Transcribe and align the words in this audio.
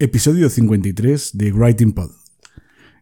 Episodio 0.00 0.50
53 0.50 1.38
de 1.38 1.52
Writing 1.52 1.92
Pod. 1.92 2.10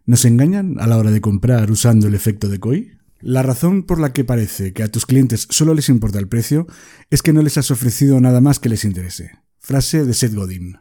¿Nos 0.04 0.26
engañan 0.26 0.78
a 0.78 0.86
la 0.86 0.98
hora 0.98 1.10
de 1.10 1.22
comprar 1.22 1.70
usando 1.70 2.06
el 2.06 2.14
efecto 2.14 2.50
de 2.50 2.60
COI? 2.60 2.98
La 3.22 3.42
razón 3.42 3.84
por 3.84 3.98
la 3.98 4.12
que 4.12 4.24
parece 4.24 4.74
que 4.74 4.82
a 4.82 4.88
tus 4.88 5.06
clientes 5.06 5.46
solo 5.48 5.72
les 5.72 5.88
importa 5.88 6.18
el 6.18 6.28
precio 6.28 6.66
es 7.08 7.22
que 7.22 7.32
no 7.32 7.40
les 7.40 7.56
has 7.56 7.70
ofrecido 7.70 8.20
nada 8.20 8.42
más 8.42 8.58
que 8.58 8.68
les 8.68 8.84
interese. 8.84 9.30
Frase 9.58 10.04
de 10.04 10.12
Seth 10.12 10.34
Godin. 10.34 10.80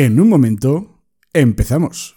En 0.00 0.20
un 0.20 0.28
momento, 0.28 1.02
empezamos. 1.32 2.14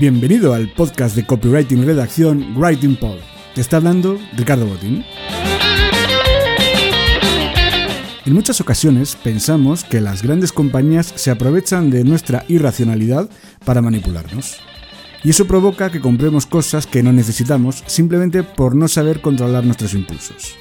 Bienvenido 0.00 0.54
al 0.54 0.72
podcast 0.72 1.14
de 1.14 1.26
copywriting 1.26 1.84
redacción 1.84 2.54
Writing 2.56 2.96
Pod. 2.96 3.18
Te 3.54 3.60
está 3.60 3.76
hablando 3.76 4.18
Ricardo 4.34 4.64
Botín. 4.64 5.04
En 8.24 8.32
muchas 8.32 8.62
ocasiones 8.62 9.14
pensamos 9.14 9.84
que 9.84 10.00
las 10.00 10.22
grandes 10.22 10.52
compañías 10.52 11.12
se 11.14 11.30
aprovechan 11.30 11.90
de 11.90 12.02
nuestra 12.02 12.46
irracionalidad 12.48 13.28
para 13.66 13.82
manipularnos. 13.82 14.58
Y 15.24 15.30
eso 15.30 15.46
provoca 15.46 15.90
que 15.90 16.00
compremos 16.00 16.46
cosas 16.46 16.86
que 16.86 17.02
no 17.02 17.12
necesitamos 17.12 17.84
simplemente 17.86 18.42
por 18.42 18.74
no 18.74 18.88
saber 18.88 19.20
controlar 19.20 19.64
nuestros 19.64 19.94
impulsos. 19.94 20.56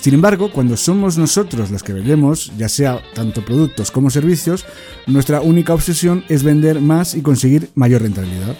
Sin 0.00 0.14
embargo, 0.14 0.50
cuando 0.50 0.78
somos 0.78 1.18
nosotros 1.18 1.70
los 1.70 1.82
que 1.82 1.92
vendemos, 1.92 2.52
ya 2.56 2.70
sea 2.70 3.02
tanto 3.14 3.44
productos 3.44 3.90
como 3.90 4.08
servicios, 4.08 4.64
nuestra 5.06 5.42
única 5.42 5.74
obsesión 5.74 6.24
es 6.28 6.42
vender 6.42 6.80
más 6.80 7.14
y 7.14 7.20
conseguir 7.20 7.68
mayor 7.74 8.02
rentabilidad. 8.02 8.56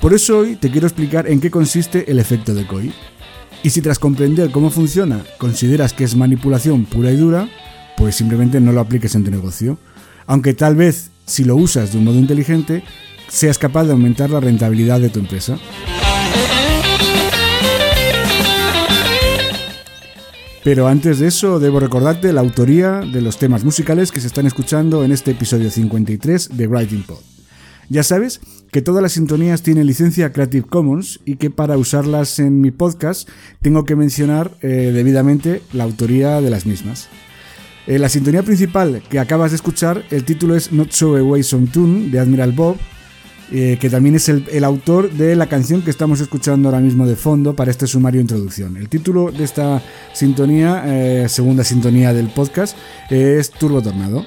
Por 0.00 0.14
eso 0.14 0.38
hoy 0.38 0.56
te 0.56 0.70
quiero 0.70 0.86
explicar 0.86 1.28
en 1.28 1.40
qué 1.40 1.50
consiste 1.50 2.10
el 2.10 2.18
efecto 2.18 2.54
de 2.54 2.66
COI. 2.66 2.94
Y 3.62 3.68
si 3.68 3.82
tras 3.82 3.98
comprender 3.98 4.50
cómo 4.50 4.70
funciona 4.70 5.22
consideras 5.36 5.92
que 5.92 6.04
es 6.04 6.16
manipulación 6.16 6.86
pura 6.86 7.12
y 7.12 7.16
dura, 7.16 7.46
pues 7.98 8.16
simplemente 8.16 8.58
no 8.58 8.72
lo 8.72 8.80
apliques 8.80 9.14
en 9.14 9.24
tu 9.24 9.30
negocio. 9.30 9.78
Aunque 10.26 10.54
tal 10.54 10.76
vez, 10.76 11.10
si 11.26 11.44
lo 11.44 11.56
usas 11.56 11.92
de 11.92 11.98
un 11.98 12.04
modo 12.04 12.18
inteligente, 12.18 12.82
seas 13.30 13.58
capaz 13.58 13.84
de 13.84 13.92
aumentar 13.92 14.28
la 14.28 14.40
rentabilidad 14.40 15.00
de 15.00 15.08
tu 15.08 15.20
empresa. 15.20 15.58
Pero 20.62 20.88
antes 20.88 21.18
de 21.18 21.28
eso, 21.28 21.58
debo 21.58 21.80
recordarte 21.80 22.34
la 22.34 22.42
autoría 22.42 23.00
de 23.00 23.22
los 23.22 23.38
temas 23.38 23.64
musicales 23.64 24.12
que 24.12 24.20
se 24.20 24.26
están 24.26 24.46
escuchando 24.46 25.04
en 25.04 25.12
este 25.12 25.30
episodio 25.30 25.70
53 25.70 26.50
de 26.54 26.66
Writing 26.66 27.02
Pod. 27.04 27.20
Ya 27.88 28.02
sabes 28.02 28.40
que 28.70 28.82
todas 28.82 29.02
las 29.02 29.12
sintonías 29.12 29.62
tienen 29.62 29.86
licencia 29.86 30.32
Creative 30.32 30.66
Commons 30.66 31.18
y 31.24 31.36
que 31.36 31.50
para 31.50 31.78
usarlas 31.78 32.38
en 32.38 32.60
mi 32.60 32.70
podcast 32.70 33.28
tengo 33.62 33.84
que 33.84 33.96
mencionar 33.96 34.52
eh, 34.60 34.92
debidamente 34.94 35.62
la 35.72 35.84
autoría 35.84 36.40
de 36.40 36.50
las 36.50 36.66
mismas. 36.66 37.08
En 37.86 38.02
la 38.02 38.10
sintonía 38.10 38.42
principal 38.42 39.02
que 39.08 39.18
acabas 39.18 39.52
de 39.52 39.56
escuchar, 39.56 40.04
el 40.10 40.24
título 40.24 40.54
es 40.54 40.70
Not 40.72 40.92
So 40.92 41.16
Away 41.16 41.42
Some 41.42 41.68
Tune 41.68 42.10
de 42.10 42.20
Admiral 42.20 42.52
Bob, 42.52 42.76
eh, 43.52 43.78
que 43.80 43.90
también 43.90 44.14
es 44.14 44.28
el, 44.28 44.64
autor 44.64 45.10
de 45.10 45.34
la 45.34 45.46
canción 45.46 45.82
que 45.82 45.90
estamos 45.90 46.20
escuchando 46.20 46.68
ahora 46.68 46.80
mismo 46.80 47.06
de 47.06 47.16
fondo 47.16 47.56
para 47.56 47.70
este 47.70 47.86
sumario 47.86 48.20
introducción. 48.20 48.76
El 48.76 48.88
título 48.88 49.32
de 49.32 49.42
esta 49.42 49.82
sintonía, 50.12 50.84
eh, 50.86 51.28
segunda 51.28 51.64
sintonía 51.64 52.12
del 52.12 52.28
podcast, 52.28 52.76
es 53.10 53.50
Turbo 53.50 53.82
Tornado. 53.82 54.24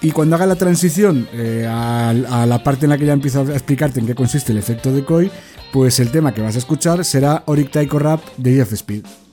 Y 0.00 0.12
cuando 0.12 0.36
haga 0.36 0.46
la 0.46 0.54
transición 0.54 1.26
eh, 1.32 1.66
a, 1.68 2.10
a, 2.10 2.46
la 2.46 2.62
parte 2.62 2.86
en 2.86 2.90
la 2.90 2.98
que 2.98 3.06
ya 3.06 3.14
empiezo 3.14 3.40
a 3.40 3.52
explicarte 3.52 3.98
en 3.98 4.06
qué 4.06 4.14
consiste 4.14 4.52
el 4.52 4.58
efecto 4.58 4.92
de 4.92 5.04
Koi, 5.04 5.30
pues 5.72 5.98
el 5.98 6.10
tema 6.10 6.32
que 6.32 6.42
vas 6.42 6.54
a 6.54 6.58
escuchar 6.58 7.04
será 7.04 7.42
Oric 7.46 7.72
Taiko 7.72 7.98
Rap 7.98 8.20
de 8.36 8.54
Jeff 8.54 8.72
Speed. 8.72 9.25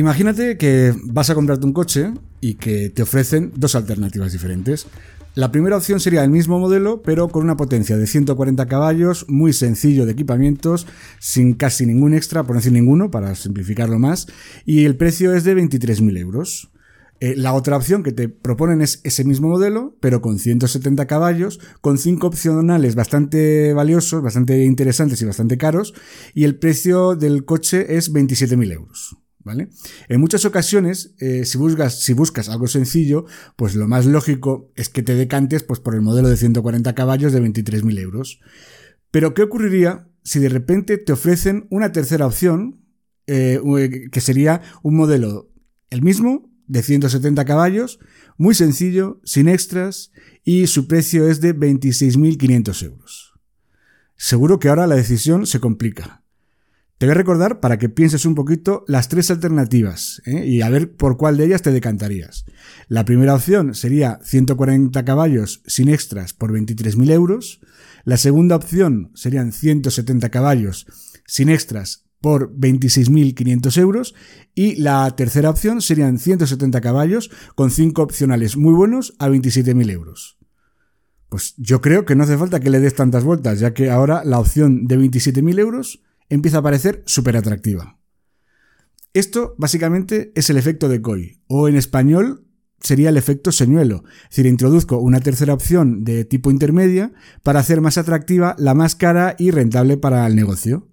Imagínate 0.00 0.56
que 0.56 0.94
vas 1.04 1.28
a 1.28 1.34
comprarte 1.34 1.66
un 1.66 1.74
coche 1.74 2.14
y 2.40 2.54
que 2.54 2.88
te 2.88 3.02
ofrecen 3.02 3.52
dos 3.54 3.74
alternativas 3.74 4.32
diferentes. 4.32 4.86
La 5.34 5.52
primera 5.52 5.76
opción 5.76 6.00
sería 6.00 6.24
el 6.24 6.30
mismo 6.30 6.58
modelo, 6.58 7.02
pero 7.02 7.28
con 7.28 7.42
una 7.42 7.58
potencia 7.58 7.98
de 7.98 8.06
140 8.06 8.64
caballos, 8.64 9.26
muy 9.28 9.52
sencillo 9.52 10.06
de 10.06 10.12
equipamientos, 10.12 10.86
sin 11.18 11.52
casi 11.52 11.84
ningún 11.84 12.14
extra, 12.14 12.44
por 12.44 12.56
decir 12.56 12.72
ninguno, 12.72 13.10
para 13.10 13.34
simplificarlo 13.34 13.98
más, 13.98 14.26
y 14.64 14.86
el 14.86 14.96
precio 14.96 15.34
es 15.34 15.44
de 15.44 15.54
23.000 15.54 16.18
euros. 16.18 16.70
Eh, 17.20 17.34
la 17.36 17.52
otra 17.52 17.76
opción 17.76 18.02
que 18.02 18.12
te 18.12 18.30
proponen 18.30 18.80
es 18.80 19.02
ese 19.04 19.24
mismo 19.24 19.48
modelo, 19.48 19.98
pero 20.00 20.22
con 20.22 20.38
170 20.38 21.06
caballos, 21.08 21.60
con 21.82 21.98
cinco 21.98 22.28
opcionales 22.28 22.94
bastante 22.94 23.74
valiosos, 23.74 24.22
bastante 24.22 24.64
interesantes 24.64 25.20
y 25.20 25.26
bastante 25.26 25.58
caros, 25.58 25.92
y 26.32 26.44
el 26.44 26.58
precio 26.58 27.16
del 27.16 27.44
coche 27.44 27.98
es 27.98 28.10
27.000 28.10 28.72
euros. 28.72 29.20
En 30.08 30.20
muchas 30.20 30.44
ocasiones, 30.44 31.14
eh, 31.18 31.44
si, 31.44 31.56
buscas, 31.56 32.02
si 32.02 32.12
buscas 32.12 32.48
algo 32.48 32.66
sencillo, 32.66 33.24
pues 33.56 33.74
lo 33.74 33.88
más 33.88 34.06
lógico 34.06 34.70
es 34.76 34.88
que 34.88 35.02
te 35.02 35.14
decantes 35.14 35.62
pues, 35.62 35.80
por 35.80 35.94
el 35.94 36.02
modelo 36.02 36.28
de 36.28 36.36
140 36.36 36.94
caballos 36.94 37.32
de 37.32 37.42
23.000 37.42 37.98
euros. 37.98 38.40
Pero, 39.10 39.34
¿qué 39.34 39.42
ocurriría 39.42 40.08
si 40.22 40.38
de 40.38 40.50
repente 40.50 40.98
te 40.98 41.12
ofrecen 41.12 41.66
una 41.70 41.92
tercera 41.92 42.26
opción, 42.26 42.84
eh, 43.26 43.60
que 44.12 44.20
sería 44.20 44.60
un 44.82 44.96
modelo, 44.96 45.50
el 45.88 46.02
mismo, 46.02 46.50
de 46.66 46.82
170 46.82 47.44
caballos, 47.44 47.98
muy 48.36 48.54
sencillo, 48.54 49.20
sin 49.24 49.48
extras, 49.48 50.12
y 50.44 50.66
su 50.66 50.86
precio 50.86 51.28
es 51.28 51.40
de 51.40 51.56
26.500 51.56 52.84
euros? 52.84 53.32
Seguro 54.16 54.58
que 54.58 54.68
ahora 54.68 54.86
la 54.86 54.96
decisión 54.96 55.46
se 55.46 55.60
complica. 55.60 56.22
Te 57.00 57.06
voy 57.06 57.12
a 57.12 57.14
recordar 57.14 57.60
para 57.60 57.78
que 57.78 57.88
pienses 57.88 58.26
un 58.26 58.34
poquito 58.34 58.84
las 58.86 59.08
tres 59.08 59.30
alternativas 59.30 60.20
¿eh? 60.26 60.44
y 60.46 60.60
a 60.60 60.68
ver 60.68 60.94
por 60.96 61.16
cuál 61.16 61.38
de 61.38 61.46
ellas 61.46 61.62
te 61.62 61.72
decantarías. 61.72 62.44
La 62.88 63.06
primera 63.06 63.34
opción 63.34 63.74
sería 63.74 64.18
140 64.22 65.02
caballos 65.06 65.62
sin 65.66 65.88
extras 65.88 66.34
por 66.34 66.52
23.000 66.52 67.10
euros. 67.10 67.60
La 68.04 68.18
segunda 68.18 68.54
opción 68.54 69.12
serían 69.14 69.52
170 69.52 70.28
caballos 70.28 70.86
sin 71.24 71.48
extras 71.48 72.04
por 72.20 72.54
26.500 72.54 73.78
euros. 73.78 74.14
Y 74.54 74.74
la 74.74 75.10
tercera 75.16 75.48
opción 75.48 75.80
serían 75.80 76.18
170 76.18 76.82
caballos 76.82 77.30
con 77.54 77.70
5 77.70 78.02
opcionales 78.02 78.58
muy 78.58 78.74
buenos 78.74 79.14
a 79.18 79.30
27.000 79.30 79.90
euros. 79.90 80.36
Pues 81.30 81.54
yo 81.56 81.80
creo 81.80 82.04
que 82.04 82.14
no 82.14 82.24
hace 82.24 82.36
falta 82.36 82.60
que 82.60 82.68
le 82.68 82.78
des 82.78 82.94
tantas 82.94 83.24
vueltas, 83.24 83.58
ya 83.58 83.72
que 83.72 83.88
ahora 83.88 84.22
la 84.22 84.38
opción 84.38 84.86
de 84.86 84.98
27.000 84.98 85.60
euros 85.60 86.02
empieza 86.30 86.58
a 86.58 86.62
parecer 86.62 87.02
súper 87.06 87.36
atractiva. 87.36 87.98
Esto 89.12 89.54
básicamente 89.58 90.32
es 90.34 90.48
el 90.50 90.56
efecto 90.56 90.88
de 90.88 91.02
COI, 91.02 91.42
o 91.48 91.68
en 91.68 91.76
español 91.76 92.46
sería 92.80 93.10
el 93.10 93.16
efecto 93.16 93.52
señuelo. 93.52 94.04
Es 94.22 94.30
decir, 94.30 94.46
introduzco 94.46 94.98
una 94.98 95.20
tercera 95.20 95.52
opción 95.52 96.04
de 96.04 96.24
tipo 96.24 96.50
intermedia 96.50 97.12
para 97.42 97.60
hacer 97.60 97.80
más 97.80 97.98
atractiva 97.98 98.54
la 98.58 98.74
más 98.74 98.94
cara 98.94 99.36
y 99.38 99.50
rentable 99.50 99.96
para 99.96 100.26
el 100.26 100.34
negocio. 100.34 100.88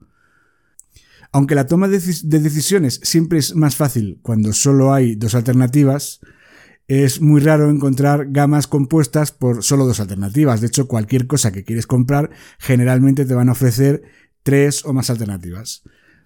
Aunque 1.31 1.55
la 1.55 1.67
toma 1.67 1.87
de 1.87 1.99
decisiones 1.99 2.99
siempre 3.03 3.39
es 3.39 3.55
más 3.55 3.75
fácil 3.75 4.19
cuando 4.21 4.53
solo 4.53 4.93
hay 4.93 5.15
dos 5.15 5.35
alternativas, 5.35 6.19
es 6.87 7.21
muy 7.21 7.41
raro 7.41 7.69
encontrar 7.69 8.27
gamas 8.31 8.65
compuestas 8.65 9.33
por 9.33 9.61
solo 9.61 9.85
dos 9.85 9.99
alternativas. 9.99 10.61
De 10.61 10.67
hecho, 10.67 10.87
cualquier 10.87 11.27
cosa 11.27 11.51
que 11.51 11.65
quieres 11.65 11.85
comprar 11.85 12.31
generalmente 12.59 13.25
te 13.25 13.35
van 13.35 13.49
a 13.49 13.51
ofrecer 13.51 14.03
tres 14.47 14.85
o 14.85 14.93
más 14.93 15.09
alternativas. 15.09 15.83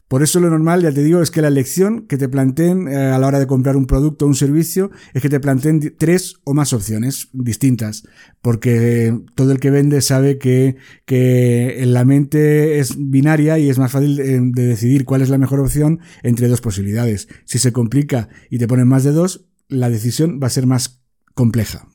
Por 0.08 0.22
eso 0.22 0.40
lo 0.40 0.52
normal, 0.52 0.84
ya 0.84 0.92
te 0.92 1.02
digo, 1.02 1.24
es 1.24 1.32
que 1.32 1.42
la 1.42 1.48
elección 1.48 2.06
que 2.06 2.18
te 2.18 2.30
planteen 2.30 2.88
eh, 2.88 2.96
a 2.96 3.18
la 3.18 3.26
hora 3.26 3.40
de 3.40 3.48
comprar 3.48 3.76
un 3.76 3.88
producto 3.88 4.26
o 4.26 4.28
un 4.28 4.36
servicio 4.36 4.92
es 5.16 5.24
que 5.24 5.30
te 5.30 5.40
planteen 5.40 5.96
tres 5.98 6.36
o 6.44 6.54
más 6.54 6.72
opciones 6.72 7.30
distintas, 7.34 8.04
porque 8.44 9.18
todo 9.34 9.54
el 9.54 9.60
que 9.60 9.72
vende 9.72 10.02
sabe 10.02 10.38
que, 10.38 10.76
que 11.08 11.82
la 11.88 12.06
mente 12.06 12.78
es 12.78 12.94
binaria 12.96 13.58
y 13.58 13.72
es 13.72 13.80
más 13.80 13.92
fácil 13.92 14.18
de, 14.18 14.40
de 14.40 14.68
decidir 14.68 15.04
cuál 15.04 15.24
es 15.24 15.30
la 15.30 15.40
mejor 15.40 15.60
opción 15.60 16.00
entre 16.22 16.48
dos 16.48 16.62
posibilidades. 16.62 17.28
Si 17.46 17.58
se 17.58 17.72
complica 17.72 18.30
y 18.52 18.60
te 18.60 18.68
ponen 18.68 18.88
más 18.88 19.04
de 19.04 19.14
dos, 19.14 19.48
la 19.68 19.90
decisión 19.90 20.40
va 20.40 20.46
a 20.46 20.52
ser 20.52 20.68
más 20.68 21.02
compleja. 21.34 21.88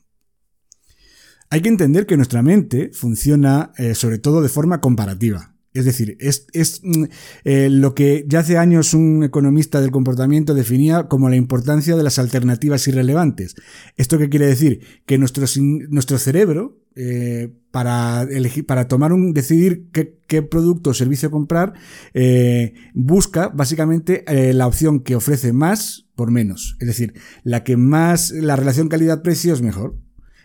Hay 1.49 1.61
que 1.61 1.69
entender 1.69 2.05
que 2.05 2.17
nuestra 2.17 2.41
mente 2.41 2.91
funciona 2.91 3.71
eh, 3.77 3.95
sobre 3.95 4.17
todo 4.17 4.41
de 4.41 4.49
forma 4.49 4.81
comparativa. 4.81 5.53
Es 5.77 5.85
decir, 5.85 6.17
es, 6.19 6.81
mm, 6.81 7.03
eh, 7.43 7.69
lo 7.69 7.93
que 7.93 8.25
ya 8.27 8.39
hace 8.39 8.57
años 8.57 8.95
un 8.95 9.23
economista 9.23 9.79
del 9.79 9.91
comportamiento 9.91 10.55
definía 10.55 11.03
como 11.03 11.29
la 11.29 11.35
importancia 11.35 11.95
de 11.95 12.01
las 12.01 12.17
alternativas 12.17 12.87
irrelevantes. 12.87 13.53
¿Esto 13.95 14.17
qué 14.17 14.27
quiere 14.27 14.47
decir? 14.47 14.81
Que 15.05 15.19
nuestro, 15.19 15.45
nuestro 15.89 16.17
cerebro, 16.17 16.79
eh, 16.95 17.53
para, 17.69 18.23
elegir, 18.23 18.65
para 18.65 18.87
tomar 18.87 19.13
un, 19.13 19.33
decidir 19.33 19.89
qué, 19.91 20.41
producto 20.41 20.89
o 20.89 20.93
servicio 20.95 21.29
comprar, 21.29 21.73
eh, 22.15 22.73
busca 22.95 23.49
básicamente 23.49 24.25
la 24.53 24.65
opción 24.65 25.01
que 25.01 25.15
ofrece 25.15 25.53
más 25.53 26.07
por 26.15 26.31
menos. 26.31 26.75
Es 26.79 26.87
decir, 26.87 27.13
la 27.43 27.63
que 27.63 27.77
más, 27.77 28.31
la 28.31 28.55
relación 28.55 28.89
calidad-precio 28.89 29.53
es 29.53 29.61
mejor. 29.61 29.95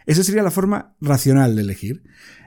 Esa 0.06 0.24
sería 0.24 0.42
la 0.42 0.50
forma 0.50 0.94
racional 1.00 1.56
de 1.56 1.62
elegir. 1.62 2.02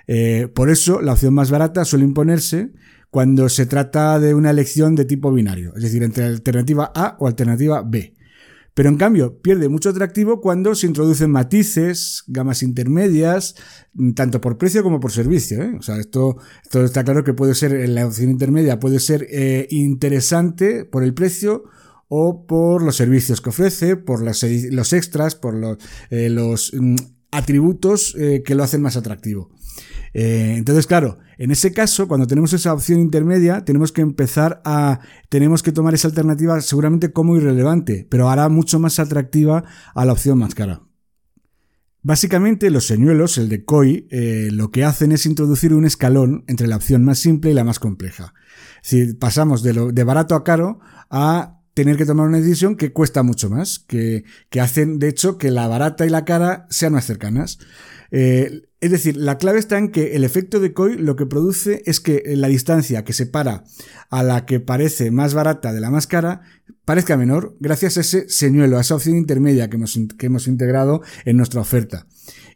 Eh, 0.08 0.48
por 0.54 0.70
eso, 0.70 1.02
la 1.02 1.14
opción 1.14 1.34
más 1.34 1.52
barata 1.52 1.86
suele 1.86 2.06
imponerse 2.06 2.72
cuando 3.10 3.50
se 3.50 3.66
trata 3.66 4.20
de 4.20 4.34
una 4.34 4.50
elección 4.50 4.96
de 4.96 5.06
tipo 5.06 5.32
binario, 5.32 5.74
es 5.76 5.84
decir, 5.84 6.04
entre 6.04 6.26
alternativa 6.26 6.92
A 6.94 7.16
o 7.20 7.28
alternativa 7.28 7.82
B. 7.82 8.14
Pero 8.74 8.90
en 8.90 8.98
cambio, 8.98 9.40
pierde 9.42 9.70
mucho 9.70 9.90
atractivo 9.90 10.42
cuando 10.42 10.76
se 10.76 10.86
introducen 10.86 11.32
matices, 11.32 12.26
gamas 12.28 12.62
intermedias, 12.62 13.56
tanto 14.16 14.42
por 14.42 14.58
precio 14.58 14.84
como 14.84 15.00
por 15.00 15.14
servicio. 15.14 15.64
¿eh? 15.64 15.76
O 15.80 15.82
sea, 15.82 15.96
esto, 15.96 16.36
esto 16.62 16.84
está 16.84 17.06
claro 17.06 17.24
que 17.24 17.34
puede 17.34 17.56
ser, 17.56 17.88
la 17.88 18.06
opción 18.06 18.30
intermedia 18.30 18.78
puede 18.78 19.00
ser 19.00 19.26
eh, 19.30 19.66
interesante 19.70 20.84
por 20.84 21.04
el 21.04 21.14
precio 21.14 21.64
o 22.10 22.46
por 22.46 22.84
los 22.84 22.98
servicios 22.98 23.40
que 23.40 23.50
ofrece, 23.50 23.96
por 23.96 24.22
los, 24.22 24.44
extras, 24.44 25.36
por 25.36 25.56
los, 25.56 25.78
los 26.12 26.74
atributos 27.38 28.16
que 28.16 28.56
lo 28.56 28.64
hacen 28.64 28.82
más 28.82 28.98
atractivo. 28.98 29.50
Eh, 30.18 30.56
entonces, 30.58 30.88
claro, 30.88 31.18
en 31.38 31.52
ese 31.52 31.74
caso, 31.74 32.08
cuando 32.08 32.26
tenemos 32.26 32.54
esa 32.54 32.74
opción 32.74 33.02
intermedia, 33.02 33.66
tenemos 33.66 33.92
que 33.92 34.00
empezar 34.00 34.62
a, 34.64 35.02
tenemos 35.28 35.62
que 35.62 35.74
tomar 35.74 35.94
esa 35.94 36.08
alternativa 36.08 36.62
seguramente 36.62 37.12
como 37.12 37.36
irrelevante, 37.36 38.08
pero 38.10 38.30
hará 38.30 38.48
mucho 38.48 38.80
más 38.80 38.98
atractiva 39.00 39.66
a 39.94 40.06
la 40.06 40.14
opción 40.14 40.38
más 40.38 40.56
cara. 40.56 40.84
Básicamente 42.02 42.70
los 42.70 42.86
señuelos, 42.86 43.38
el 43.38 43.50
de 43.50 43.66
COI, 43.66 44.08
eh, 44.10 44.50
lo 44.54 44.72
que 44.72 44.86
hacen 44.86 45.12
es 45.12 45.26
introducir 45.26 45.74
un 45.74 45.84
escalón 45.84 46.46
entre 46.48 46.68
la 46.68 46.78
opción 46.78 47.04
más 47.04 47.20
simple 47.20 47.52
y 47.52 47.54
la 47.54 47.66
más 47.66 47.80
compleja. 47.80 48.34
Si 48.84 49.16
pasamos 49.16 49.64
de, 49.64 49.74
lo, 49.74 49.92
de 49.92 50.04
barato 50.06 50.36
a 50.36 50.46
caro 50.46 50.80
a 51.10 51.55
tener 51.76 51.98
que 51.98 52.06
tomar 52.06 52.28
una 52.28 52.40
decisión 52.40 52.78
que 52.78 52.94
cuesta 52.94 53.22
mucho 53.22 53.50
más, 53.50 53.80
que, 53.80 54.24
que 54.50 54.62
hacen 54.62 54.98
de 54.98 55.10
hecho 55.10 55.38
que 55.38 55.52
la 55.52 55.68
barata 55.68 56.06
y 56.06 56.10
la 56.10 56.26
cara 56.26 56.66
sean 56.70 56.94
más 56.94 57.06
cercanas. 57.06 57.60
Eh, 58.12 58.64
es 58.82 58.92
decir, 58.92 59.18
la 59.18 59.38
clave 59.38 59.60
está 59.60 59.78
en 59.78 59.90
que 59.90 60.16
el 60.16 60.24
efecto 60.24 60.60
de 60.60 60.74
COI 60.74 60.98
lo 60.98 61.16
que 61.16 61.26
produce 61.26 61.82
es 61.86 62.00
que 62.00 62.24
la 62.36 62.48
distancia 62.48 63.04
que 63.04 63.14
separa 63.14 63.64
a 64.10 64.22
la 64.22 64.46
que 64.46 64.60
parece 64.60 65.12
más 65.12 65.34
barata 65.34 65.74
de 65.74 65.82
la 65.82 65.90
más 65.90 66.08
cara 66.08 66.42
parezca 66.84 67.18
menor 67.18 67.56
gracias 67.60 67.98
a 67.98 68.02
ese 68.02 68.30
señuelo, 68.30 68.78
a 68.78 68.82
esa 68.82 68.96
opción 68.96 69.18
intermedia 69.18 69.70
que 69.70 69.78
hemos, 69.78 70.00
que 70.18 70.26
hemos 70.28 70.48
integrado 70.48 71.02
en 71.26 71.38
nuestra 71.38 71.62
oferta. 71.62 72.06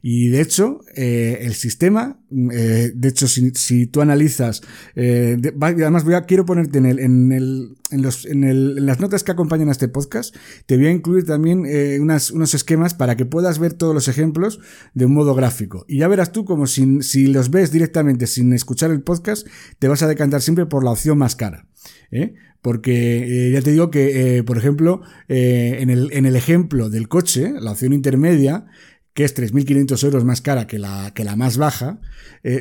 Y 0.02 0.30
de 0.30 0.40
hecho, 0.40 0.80
eh, 0.96 1.40
el 1.42 1.54
sistema, 1.56 2.22
eh, 2.54 2.92
de 2.96 3.08
hecho, 3.10 3.28
si, 3.28 3.88
tú 3.88 4.02
analizas, 4.02 4.62
eh, 4.96 5.38
además 5.60 6.06
voy 6.06 6.14
a, 6.14 6.22
quiero 6.22 6.46
ponerte 6.46 6.78
en, 6.78 6.86
el, 6.86 7.00
en, 7.00 7.32
el, 7.34 7.76
en, 7.92 8.02
los, 8.02 8.26
en, 8.26 8.46
el, 8.46 8.78
en 8.78 8.86
las 8.86 9.02
notas 9.02 9.26
que 9.26 9.34
acompañan 9.34 9.68
a 9.68 9.74
este 9.74 9.90
podcast, 9.90 10.34
te 10.66 10.78
voy 10.78 10.88
a 10.88 10.92
incluir 10.92 11.26
también 11.26 11.66
eh, 11.66 12.00
unas, 12.00 12.32
unos 12.32 12.54
esquemas 12.54 12.94
para 12.94 13.18
que 13.18 13.26
puedas 13.26 13.60
ver 13.60 13.74
todos 13.74 13.94
los 13.94 14.08
ejemplos 14.08 14.62
de 14.94 15.06
un 15.06 15.14
modo 15.14 15.36
gráfico. 15.36 15.84
Y 15.88 16.00
ya 16.00 16.08
verás 16.10 16.32
tú 16.32 16.46
como 16.46 16.68
si, 16.68 17.28
los 17.28 17.50
ves 17.52 17.72
directamente 17.72 18.28
sin 18.28 18.54
escuchar 18.54 18.92
el 18.92 19.02
podcast, 19.02 19.48
te 19.80 19.88
vas 19.88 20.04
a 20.04 20.08
decantar 20.08 20.42
siempre 20.42 20.66
por 20.66 20.84
la 20.84 20.92
opción 20.92 21.18
más 21.18 21.36
cara. 21.36 21.68
¿eh? 22.12 22.34
Porque 22.62 23.48
eh, 23.48 23.52
ya 23.52 23.62
te 23.62 23.72
digo 23.72 23.90
que, 23.90 24.38
eh, 24.38 24.44
por 24.44 24.58
ejemplo, 24.58 25.02
en, 25.28 25.90
el, 25.90 26.12
en 26.12 26.26
el 26.26 26.36
ejemplo 26.36 26.90
del 26.90 27.08
coche, 27.08 27.54
la 27.60 27.72
opción 27.72 27.94
intermedia, 27.94 28.66
que 29.14 29.24
es 29.24 29.36
3.500 29.36 30.04
euros 30.04 30.26
más 30.26 30.42
cara 30.42 30.68
que 30.68 30.80
la, 30.80 31.12
que 31.14 31.24
la 31.24 31.36
más 31.36 31.58
baja, 31.58 32.00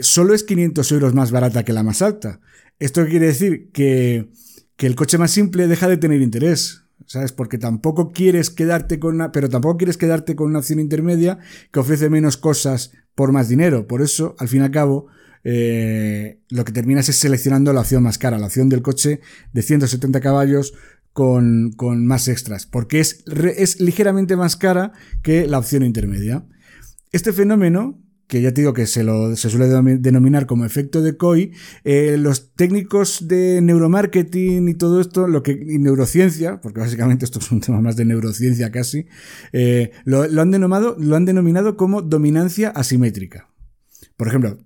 solo 0.00 0.34
es 0.34 0.44
500 0.44 0.92
euros 0.92 1.14
más 1.14 1.30
barata 1.30 1.64
que 1.64 1.72
la 1.72 1.82
más 1.82 2.02
alta. 2.02 2.40
Esto 2.78 3.06
quiere 3.06 3.26
decir 3.26 3.70
que, 3.72 4.30
que 4.76 4.86
el 4.86 4.94
coche 4.94 5.18
más 5.18 5.32
simple 5.32 5.66
deja 5.66 5.88
de 5.88 5.98
tener 5.98 6.22
interés. 6.22 6.84
¿Sabes? 7.06 7.32
Porque 7.32 7.56
tampoco 7.56 8.12
quieres 8.12 8.50
quedarte 8.50 8.98
con 8.98 9.14
una, 9.14 9.32
pero 9.32 9.48
tampoco 9.48 9.78
quieres 9.78 9.96
quedarte 9.96 10.36
con 10.36 10.48
una 10.48 10.58
opción 10.58 10.78
intermedia 10.78 11.38
que 11.72 11.80
ofrece 11.80 12.10
menos 12.10 12.36
cosas 12.36 12.92
por 13.18 13.32
más 13.32 13.48
dinero. 13.48 13.88
Por 13.88 14.00
eso, 14.00 14.36
al 14.38 14.46
fin 14.46 14.60
y 14.60 14.64
al 14.64 14.70
cabo, 14.70 15.08
eh, 15.42 16.38
lo 16.50 16.64
que 16.64 16.70
terminas 16.70 17.08
es 17.08 17.16
seleccionando 17.16 17.72
la 17.72 17.80
opción 17.80 18.04
más 18.04 18.16
cara, 18.16 18.38
la 18.38 18.46
opción 18.46 18.68
del 18.68 18.80
coche 18.80 19.20
de 19.52 19.62
170 19.62 20.20
caballos 20.20 20.72
con, 21.12 21.72
con 21.72 22.06
más 22.06 22.28
extras, 22.28 22.66
porque 22.66 23.00
es, 23.00 23.24
es 23.56 23.80
ligeramente 23.80 24.36
más 24.36 24.56
cara 24.56 24.92
que 25.24 25.48
la 25.48 25.58
opción 25.58 25.82
intermedia. 25.82 26.46
Este 27.10 27.32
fenómeno, 27.32 27.98
que 28.28 28.42
ya 28.42 28.52
te 28.52 28.60
digo 28.60 28.74
que 28.74 28.86
se, 28.86 29.02
lo, 29.02 29.34
se 29.34 29.48
suele 29.48 29.68
denominar 29.98 30.46
como 30.46 30.66
efecto 30.66 31.00
de 31.00 31.16
COI, 31.16 31.52
eh, 31.84 32.16
los 32.18 32.54
técnicos 32.54 33.26
de 33.26 33.60
neuromarketing 33.62 34.68
y 34.68 34.74
todo 34.74 35.00
esto, 35.00 35.26
lo 35.26 35.42
que, 35.42 35.52
y 35.52 35.78
neurociencia, 35.78 36.60
porque 36.60 36.80
básicamente 36.80 37.24
esto 37.24 37.38
es 37.38 37.50
un 37.50 37.60
tema 37.60 37.80
más 37.80 37.96
de 37.96 38.04
neurociencia 38.04 38.70
casi, 38.70 39.06
eh, 39.52 39.92
lo, 40.04 40.28
lo, 40.28 40.42
han 40.42 40.50
denominado, 40.50 40.94
lo 40.98 41.16
han 41.16 41.24
denominado 41.24 41.76
como 41.76 42.02
dominancia 42.02 42.68
asimétrica. 42.68 43.48
Por 44.18 44.28
ejemplo, 44.28 44.58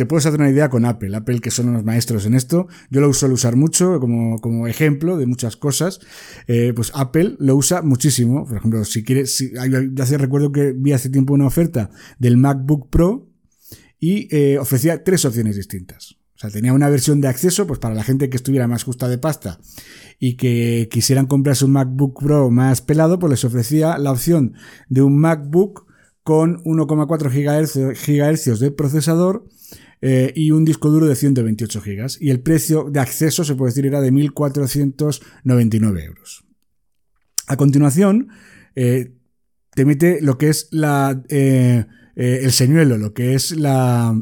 te 0.00 0.06
puedes 0.06 0.24
hacer 0.24 0.40
una 0.40 0.48
idea 0.48 0.70
con 0.70 0.86
Apple. 0.86 1.14
Apple, 1.14 1.40
que 1.40 1.50
son 1.50 1.74
los 1.74 1.84
maestros 1.84 2.24
en 2.24 2.32
esto, 2.32 2.68
yo 2.88 3.02
lo 3.02 3.12
suelo 3.12 3.34
usar 3.34 3.54
mucho 3.54 4.00
como, 4.00 4.40
como 4.40 4.66
ejemplo 4.66 5.18
de 5.18 5.26
muchas 5.26 5.58
cosas. 5.58 6.00
Eh, 6.46 6.72
pues 6.74 6.90
Apple 6.94 7.36
lo 7.38 7.54
usa 7.54 7.82
muchísimo. 7.82 8.46
Por 8.46 8.56
ejemplo, 8.56 8.82
si 8.86 9.04
quieres, 9.04 9.36
si, 9.36 9.52
hace 10.00 10.16
recuerdo 10.16 10.52
que 10.52 10.72
vi 10.74 10.92
hace 10.92 11.10
tiempo 11.10 11.34
una 11.34 11.46
oferta 11.46 11.90
del 12.18 12.38
MacBook 12.38 12.88
Pro 12.88 13.28
y 13.98 14.34
eh, 14.34 14.56
ofrecía 14.56 15.04
tres 15.04 15.26
opciones 15.26 15.56
distintas. 15.56 16.16
O 16.34 16.38
sea, 16.38 16.48
tenía 16.48 16.72
una 16.72 16.88
versión 16.88 17.20
de 17.20 17.28
acceso, 17.28 17.66
pues 17.66 17.78
para 17.78 17.94
la 17.94 18.02
gente 18.02 18.30
que 18.30 18.38
estuviera 18.38 18.66
más 18.66 18.84
justa 18.84 19.06
de 19.06 19.18
pasta 19.18 19.60
y 20.18 20.38
que 20.38 20.88
quisieran 20.90 21.26
comprarse 21.26 21.66
un 21.66 21.72
MacBook 21.72 22.22
Pro 22.22 22.50
más 22.50 22.80
pelado, 22.80 23.18
pues 23.18 23.32
les 23.32 23.44
ofrecía 23.44 23.98
la 23.98 24.12
opción 24.12 24.54
de 24.88 25.02
un 25.02 25.18
MacBook 25.18 25.84
con 26.22 26.64
1,4 26.64 27.28
GHz 27.30 28.60
de 28.60 28.70
procesador 28.70 29.46
eh, 30.00 30.32
y 30.34 30.50
un 30.50 30.64
disco 30.64 30.88
duro 30.90 31.06
de 31.06 31.14
128 31.14 31.80
GB. 31.80 32.16
Y 32.20 32.30
el 32.30 32.40
precio 32.40 32.88
de 32.90 33.00
acceso, 33.00 33.44
se 33.44 33.54
puede 33.54 33.70
decir, 33.70 33.86
era 33.86 34.00
de 34.00 34.12
1.499 34.12 36.04
euros. 36.04 36.44
A 37.46 37.56
continuación, 37.56 38.28
eh, 38.74 39.12
te 39.74 39.82
emite 39.82 40.20
lo 40.22 40.38
que 40.38 40.48
es 40.48 40.68
la, 40.70 41.22
eh, 41.28 41.84
el 42.14 42.52
señuelo, 42.52 42.98
lo 42.98 43.12
que 43.12 43.34
es 43.34 43.52
la, 43.52 44.20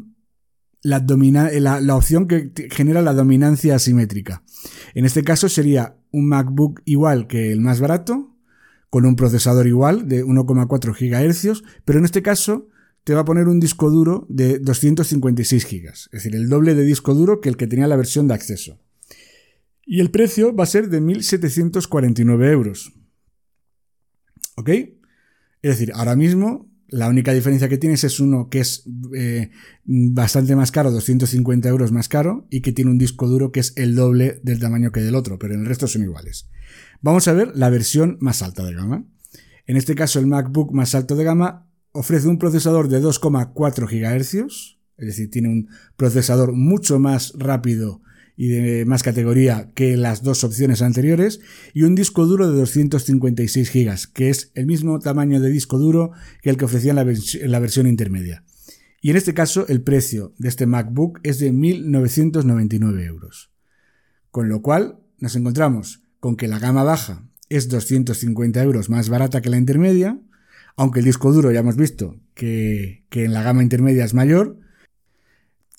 la, 0.83 1.05
la, 1.07 1.81
la, 1.81 1.97
opción 1.97 2.27
que 2.27 2.53
genera 2.71 3.03
la 3.03 3.13
dominancia 3.13 3.75
asimétrica. 3.75 4.43
En 4.95 5.05
este 5.05 5.23
caso 5.23 5.49
sería 5.49 5.97
un 6.11 6.29
MacBook 6.29 6.81
igual 6.85 7.27
que 7.27 7.53
el 7.53 7.61
más 7.61 7.81
barato, 7.81 8.35
con 8.91 9.05
un 9.05 9.17
procesador 9.17 9.67
igual 9.67 10.09
de 10.09 10.25
1,4 10.25 10.93
GHz, 10.95 11.63
pero 11.85 11.99
en 11.99 12.05
este 12.05 12.23
caso 12.23 12.69
te 13.05 13.15
va 13.15 13.21
a 13.21 13.25
poner 13.25 13.49
un 13.49 13.61
disco 13.61 13.91
duro 13.91 14.27
de 14.29 14.59
256 14.59 15.67
GB, 15.67 15.89
es 15.89 16.09
decir, 16.11 16.35
el 16.37 16.49
doble 16.49 16.75
de 16.75 16.85
disco 16.85 17.15
duro 17.15 17.41
que 17.41 17.49
el 17.49 17.57
que 17.57 17.67
tenía 17.67 17.87
la 17.87 17.97
versión 17.97 18.29
de 18.29 18.35
acceso. 18.35 18.79
Y 19.87 20.01
el 20.01 20.11
precio 20.11 20.55
va 20.55 20.65
a 20.65 20.67
ser 20.67 20.91
de 20.91 21.01
1.749 21.01 22.51
euros. 22.53 22.93
¿Ok? 24.57 24.69
Es 24.69 24.91
decir, 25.63 25.93
ahora 25.95 26.15
mismo 26.15 26.69
la 26.89 27.09
única 27.09 27.33
diferencia 27.33 27.69
que 27.69 27.79
tienes 27.79 28.03
es 28.05 28.19
uno 28.19 28.49
que 28.49 28.61
es 28.61 28.85
eh, 29.15 29.51
bastante 29.85 30.57
más 30.57 30.73
caro, 30.73 30.91
250 30.91 31.69
euros 31.69 31.93
más 31.93 32.09
caro, 32.09 32.47
y 32.51 32.63
que 32.63 32.73
tiene 32.73 32.91
un 32.91 32.99
disco 32.99 33.29
duro 33.29 33.53
que 33.53 33.61
es 33.61 33.75
el 33.77 33.95
doble 33.95 34.41
del 34.43 34.59
tamaño 34.59 34.91
que 34.91 35.01
del 35.01 35.15
otro, 35.15 35.39
pero 35.39 35.55
en 35.55 35.61
el 35.61 35.67
resto 35.67 35.87
son 35.87 36.03
iguales. 36.03 36.49
Vamos 37.03 37.29
a 37.29 37.35
ver 37.35 37.53
la 37.55 37.69
versión 37.69 38.17
más 38.21 38.43
alta 38.43 38.65
de 38.65 38.75
gama. 38.75 39.05
En 39.67 39.77
este 39.77 39.95
caso, 39.95 40.19
el 40.19 40.27
MacBook 40.27 40.73
más 40.73 40.95
alto 40.95 41.15
de 41.15 41.25
gama 41.25 41.68
ofrece 41.93 42.29
un 42.29 42.39
procesador 42.39 42.89
de 42.89 43.03
2,4 43.03 43.87
GHz, 43.89 44.79
es 44.99 45.07
decir, 45.07 45.31
tiene 45.31 45.49
un 45.49 45.69
procesador 45.97 46.53
mucho 46.53 46.99
más 46.99 47.33
rápido 47.37 48.03
y 48.37 48.49
de 48.49 48.85
más 48.85 49.03
categoría 49.03 49.73
que 49.75 49.97
las 49.97 50.23
dos 50.23 50.45
opciones 50.45 50.81
anteriores, 50.81 51.41
y 51.75 51.83
un 51.83 51.97
disco 51.97 52.25
duro 52.25 52.49
de 52.49 52.57
256 52.57 53.73
GB, 53.73 54.13
que 54.13 54.31
es 54.31 54.53
el 54.55 54.67
mismo 54.67 55.01
tamaño 55.01 55.41
de 55.41 55.51
disco 55.51 55.77
duro 55.77 56.13
que 56.41 56.51
el 56.51 56.57
que 56.57 56.67
ofrecía 56.67 56.93
en 56.93 57.51
la, 57.51 57.59
versión 57.59 57.89
intermedia. 57.89 58.45
Y 59.03 59.11
en 59.11 59.17
este 59.17 59.35
caso, 59.35 59.67
el 59.67 59.83
precio 59.83 60.35
de 60.39 60.49
este 60.49 60.67
MacBook 60.67 61.19
es 61.25 61.41
de 61.41 61.53
1.999 61.53 63.07
euros. 63.07 63.51
Con 64.31 64.49
lo 64.49 64.63
cual, 64.63 65.01
nos 65.19 65.35
encontramos 65.35 66.05
con 66.21 66.37
que 66.37 66.47
la 66.47 66.61
gama 66.61 66.85
baja 66.85 67.29
es 67.49 67.69
250 67.69 68.63
euros 68.63 68.89
más 68.89 69.09
barata 69.09 69.41
que 69.41 69.51
la 69.51 69.59
intermedia, 69.59 70.21
aunque 70.79 71.01
el 71.01 71.05
disco 71.05 71.33
duro 71.33 71.51
ya 71.51 71.59
hemos 71.59 71.77
visto 71.77 72.21
que, 72.35 73.05
en 73.11 73.35
la 73.35 73.43
gama 73.43 73.65
intermedia 73.65 74.05
es 74.05 74.15
mayor, 74.15 74.61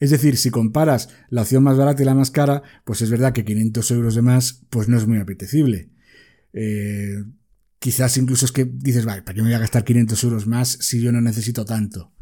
Es 0.00 0.10
decir, 0.10 0.38
si 0.38 0.50
comparas 0.50 1.10
la 1.28 1.42
opción 1.42 1.62
más 1.62 1.76
barata 1.76 2.02
y 2.02 2.06
la 2.06 2.14
más 2.14 2.30
cara, 2.30 2.62
pues 2.84 3.02
es 3.02 3.10
verdad 3.10 3.34
que 3.34 3.44
500 3.44 3.90
euros 3.90 4.14
de 4.14 4.22
más, 4.22 4.64
pues 4.70 4.88
no 4.88 4.96
es 4.96 5.06
muy 5.06 5.18
apetecible. 5.18 5.90
Eh, 6.54 7.22
quizás 7.78 8.16
incluso 8.16 8.46
es 8.46 8.52
que 8.52 8.64
dices, 8.64 9.04
vale, 9.04 9.22
¿para 9.22 9.34
qué 9.34 9.42
me 9.42 9.48
voy 9.48 9.54
a 9.54 9.60
gastar 9.60 9.84
500 9.84 10.24
euros 10.24 10.46
más 10.46 10.68
si 10.68 11.02
yo 11.02 11.12
no 11.12 11.20
necesito 11.20 11.66
tanto? 11.66 12.12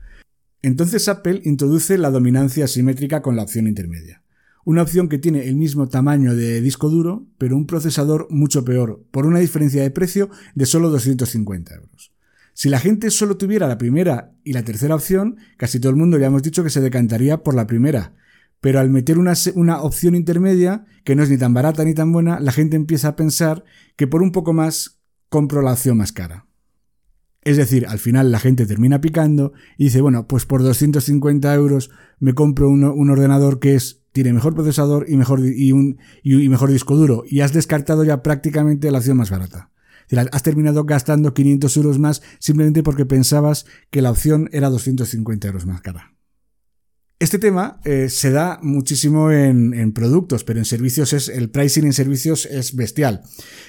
Entonces 0.61 1.09
Apple 1.09 1.41
introduce 1.45 1.97
la 1.99 2.11
dominancia 2.11 2.65
asimétrica 2.65 3.23
con 3.23 3.37
la 3.37 3.45
opción 3.45 3.69
intermedia. 3.69 4.25
Una 4.65 4.83
opción 4.83 5.09
que 5.09 5.19
tiene 5.19 5.49
el 5.49 5.55
mismo 5.55 5.89
tamaño 5.89 6.35
de 6.35 6.61
disco 6.61 6.91
duro, 6.91 7.29
pero 7.39 7.57
un 7.57 7.67
procesador 7.67 8.27
mucho 8.29 8.65
peor, 8.65 9.05
por 9.13 9.25
una 9.25 9.39
diferencia 9.39 9.83
de 9.83 9.91
precio 9.93 10.31
de 10.57 10.67
solo 10.67 10.91
250 10.91 11.75
euros. 11.77 12.13
Si 12.59 12.69
la 12.69 12.81
gente 12.81 13.13
solo 13.13 13.37
tuviera 13.37 13.69
la 13.69 13.79
primera 13.79 14.33
y 14.43 14.53
la 14.53 14.65
tercera 14.65 14.97
opción, 14.97 15.37
casi 15.57 15.79
todo 15.79 15.91
el 15.91 15.97
mundo 15.97 16.19
ya 16.19 16.27
hemos 16.27 16.43
dicho 16.43 16.65
que 16.65 16.71
se 16.71 16.81
decantaría 16.81 17.45
por 17.45 17.55
la 17.55 17.69
primera. 17.69 18.17
Pero 18.61 18.81
al 18.81 18.91
meter 18.91 19.17
una, 19.17 19.81
opción 19.81 20.17
intermedia, 20.17 20.85
que 21.05 21.15
no 21.15 21.23
es 21.23 21.31
ni 21.31 21.39
tan 21.39 21.55
barata 21.55 21.85
ni 21.85 21.95
tan 21.95 22.11
buena, 22.11 22.41
la 22.41 22.51
gente 22.51 22.75
empieza 22.75 23.07
a 23.07 23.15
pensar 23.15 23.63
que 23.95 24.09
por 24.09 24.23
un 24.23 24.33
poco 24.33 24.55
más 24.55 24.99
compro 25.29 25.63
la 25.63 25.75
opción 25.75 25.99
más 25.99 26.11
cara. 26.11 26.49
Es 27.43 27.59
decir, 27.59 27.87
al 27.87 28.01
final 28.01 28.33
la 28.33 28.41
gente 28.41 28.67
termina 28.67 29.01
picando 29.01 29.53
y 29.77 29.85
dice, 29.85 30.01
bueno, 30.01 30.27
pues 30.27 30.45
por 30.45 30.65
250 30.65 31.55
euros 31.55 31.91
me 32.19 32.33
compro 32.35 32.69
un, 32.69 32.83
ordenador 33.09 33.61
que 33.61 33.77
es, 33.77 34.03
tiene 34.11 34.33
mejor 34.33 34.57
procesador 34.57 35.07
y 35.09 35.17
mejor, 35.17 35.43
y 35.45 36.49
mejor 36.49 36.73
disco 36.73 36.97
duro. 36.97 37.23
Y 37.25 37.43
has 37.43 37.53
descartado 37.53 38.03
ya 38.03 38.25
prácticamente 38.25 38.91
la 38.91 38.99
opción 38.99 39.19
más 39.19 39.31
barata 39.31 39.71
has 40.17 40.43
terminado 40.43 40.85
gastando 40.85 41.35
500 41.35 41.77
euros 41.77 41.99
más 41.99 42.23
simplemente 42.39 42.83
porque 42.83 43.07
pensabas 43.07 43.67
que 43.91 44.03
la 44.03 44.11
opción 44.11 44.49
era 44.53 44.71
250 44.71 45.47
euros 45.49 45.67
más 45.67 45.81
cara. 45.81 46.15
Este 47.21 47.41
tema 47.41 47.81
eh, 47.85 48.09
se 48.11 48.31
da 48.31 48.61
muchísimo 48.63 49.33
en, 49.33 49.75
en, 49.75 49.93
productos, 49.93 50.45
pero 50.45 50.61
en 50.61 50.65
servicios 50.65 51.13
es 51.13 51.29
el 51.29 51.51
pricing 51.51 51.85
en 51.85 51.93
servicios 51.93 52.47
es 52.47 52.77
bestial. 52.77 53.23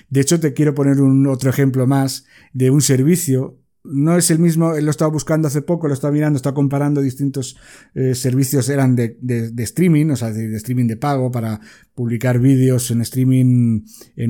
De 0.10 0.22
hecho, 0.22 0.40
te 0.40 0.54
quiero 0.54 0.76
poner 0.76 1.02
un 1.02 1.26
otro 1.26 1.50
ejemplo 1.50 1.88
más 1.88 2.26
de 2.54 2.70
un 2.70 2.82
servicio 2.82 3.59
no 3.84 4.18
es 4.18 4.30
el 4.30 4.40
mismo, 4.40 4.74
lo 4.74 4.92
estaba 4.92 5.10
buscando 5.10 5.48
hace 5.48 5.62
poco, 5.62 5.88
lo 5.88 5.94
estaba 5.94 6.12
mirando, 6.12 6.38
estaba 6.38 6.54
comparando 6.54 7.02
distintos 7.02 7.56
eh, 7.96 8.14
servicios, 8.14 8.68
eran 8.70 8.96
de, 8.96 9.18
de, 9.22 9.64
streaming, 9.64 10.10
o 10.10 10.16
sea, 10.16 10.32
de, 10.32 10.56
streaming 10.58 10.88
de 10.88 10.98
pago 10.98 11.32
para 11.32 11.62
publicar 11.96 12.40
vídeos 12.40 12.92
en 12.92 13.02
streaming 13.02 13.82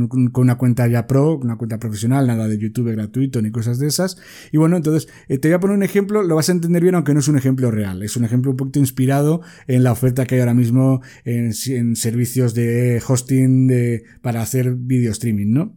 con 0.07 0.43
una 0.43 0.57
cuenta 0.57 0.87
ya 0.87 1.07
pro, 1.07 1.37
una 1.37 1.57
cuenta 1.57 1.79
profesional, 1.79 2.27
nada 2.27 2.47
de 2.47 2.57
YouTube 2.57 2.91
gratuito 2.91 3.41
ni 3.41 3.51
cosas 3.51 3.79
de 3.79 3.87
esas. 3.87 4.17
Y 4.51 4.57
bueno, 4.57 4.77
entonces 4.77 5.07
eh, 5.27 5.39
te 5.39 5.47
voy 5.47 5.55
a 5.55 5.59
poner 5.59 5.77
un 5.77 5.83
ejemplo, 5.83 6.21
lo 6.21 6.35
vas 6.35 6.49
a 6.49 6.51
entender 6.51 6.83
bien, 6.83 6.95
aunque 6.95 7.13
no 7.13 7.19
es 7.19 7.27
un 7.27 7.37
ejemplo 7.37 7.71
real, 7.71 8.03
es 8.03 8.17
un 8.17 8.25
ejemplo 8.25 8.51
un 8.51 8.57
poquito 8.57 8.79
inspirado 8.79 9.41
en 9.67 9.83
la 9.83 9.91
oferta 9.91 10.25
que 10.25 10.35
hay 10.35 10.41
ahora 10.41 10.53
mismo 10.53 11.01
en, 11.25 11.51
en 11.67 11.95
servicios 11.95 12.53
de 12.53 13.01
hosting 13.05 13.67
de, 13.67 14.03
para 14.21 14.41
hacer 14.41 14.75
video 14.75 15.11
streaming, 15.11 15.51
¿no? 15.51 15.75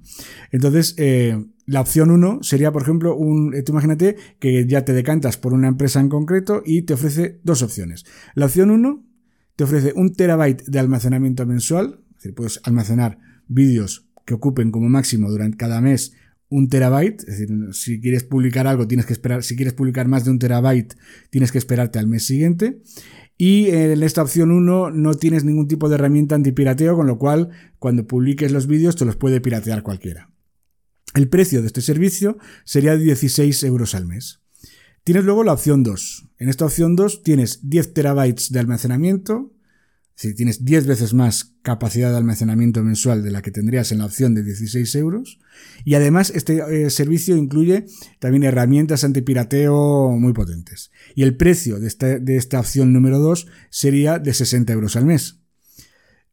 Entonces, 0.51 0.95
eh, 0.99 1.39
la 1.67 1.81
opción 1.81 2.11
1 2.11 2.41
sería, 2.43 2.73
por 2.73 2.83
ejemplo, 2.83 3.17
un, 3.17 3.55
eh, 3.55 3.63
tú 3.63 3.73
imagínate 3.73 4.17
que 4.39 4.67
ya 4.67 4.85
te 4.85 4.93
decantas 4.93 5.37
por 5.37 5.53
una 5.53 5.69
empresa 5.69 6.01
en 6.01 6.09
concreto 6.09 6.63
y 6.65 6.83
te 6.83 6.95
ofrece 6.95 7.41
dos 7.45 7.63
opciones. 7.63 8.05
La 8.35 8.47
opción 8.47 8.71
1 8.71 9.05
te 9.57 9.65
ofrece 9.65 9.93
un 9.95 10.13
terabyte 10.13 10.65
de 10.65 10.79
almacenamiento 10.79 11.47
mensual, 11.47 12.01
es 12.11 12.17
decir, 12.17 12.35
puedes 12.35 12.61
almacenar 12.65 13.19
vídeos 13.47 14.09
que 14.25 14.35
ocupen 14.35 14.71
como 14.71 14.89
máximo 14.89 15.31
durante 15.31 15.57
cada 15.57 15.81
mes 15.81 16.15
un 16.49 16.69
terabyte, 16.69 17.21
es 17.21 17.39
decir, 17.39 17.49
si 17.73 18.01
quieres 18.01 18.25
publicar 18.25 18.67
algo 18.67 18.87
tienes 18.87 19.07
que 19.07 19.15
esperar, 19.15 19.43
si 19.43 19.57
quieres 19.57 19.73
publicar 19.73 20.07
más 20.07 20.25
de 20.25 20.33
un 20.33 20.39
terabyte 20.39 20.95
tienes 21.31 21.51
que 21.51 21.59
esperarte 21.59 21.99
al 21.99 22.07
mes 22.07 22.27
siguiente. 22.27 22.83
Y 23.39 23.71
en 23.71 24.03
esta 24.03 24.23
opción 24.23 24.51
1 24.51 24.91
no 24.91 25.15
tienes 25.15 25.45
ningún 25.45 25.67
tipo 25.67 25.89
de 25.89 25.95
herramienta 25.95 26.35
antipirateo, 26.35 26.95
con 26.95 27.07
lo 27.07 27.19
cual 27.19 27.49
cuando 27.79 28.07
publiques 28.07 28.53
los 28.53 28.67
vídeos 28.67 28.97
te 28.97 29.05
los 29.05 29.17
puede 29.17 29.41
piratear 29.41 29.83
cualquiera. 29.83 30.32
El 31.15 31.29
precio 31.29 31.61
de 31.61 31.67
este 31.67 31.83
servicio 31.83 32.39
sería 32.65 32.97
de 32.97 33.05
16 33.05 33.63
euros 33.65 33.95
al 33.95 34.07
mes. 34.07 34.41
Tienes 35.05 35.25
luego 35.25 35.45
la 35.45 35.53
opción 35.53 35.83
2. 35.83 36.29
En 36.39 36.49
esta 36.49 36.65
opción 36.65 36.97
2 36.97 37.23
tienes 37.23 37.69
10 37.69 37.93
terabytes 37.93 38.53
de 38.53 38.61
almacenamiento, 38.61 39.53
decir, 40.15 40.37
tienes 40.37 40.65
10 40.65 40.87
veces 40.87 41.13
más 41.13 41.57
capacidad 41.63 42.11
de 42.11 42.17
almacenamiento 42.17 42.83
mensual 42.83 43.23
de 43.23 43.33
la 43.33 43.43
que 43.43 43.51
tendrías 43.51 43.91
en 43.93 43.99
la 43.99 44.07
opción 44.07 44.35
de 44.35 44.45
16 44.45 44.95
euros. 44.95 45.41
Y 45.85 45.95
además 45.95 46.33
este 46.35 46.85
eh, 46.85 46.91
servicio 46.91 47.37
incluye 47.37 47.87
también 48.21 48.45
herramientas 48.45 49.05
antipirateo 49.05 50.11
muy 50.19 50.33
potentes. 50.33 50.93
Y 51.15 51.25
el 51.25 51.37
precio 51.37 51.81
de 51.81 51.89
esta, 51.89 52.19
de 52.19 52.37
esta 52.37 52.61
opción 52.61 52.93
número 52.93 53.19
2 53.19 53.49
sería 53.71 54.19
de 54.19 54.33
60 54.33 54.73
euros 54.73 54.97
al 54.97 55.07
mes. 55.07 55.41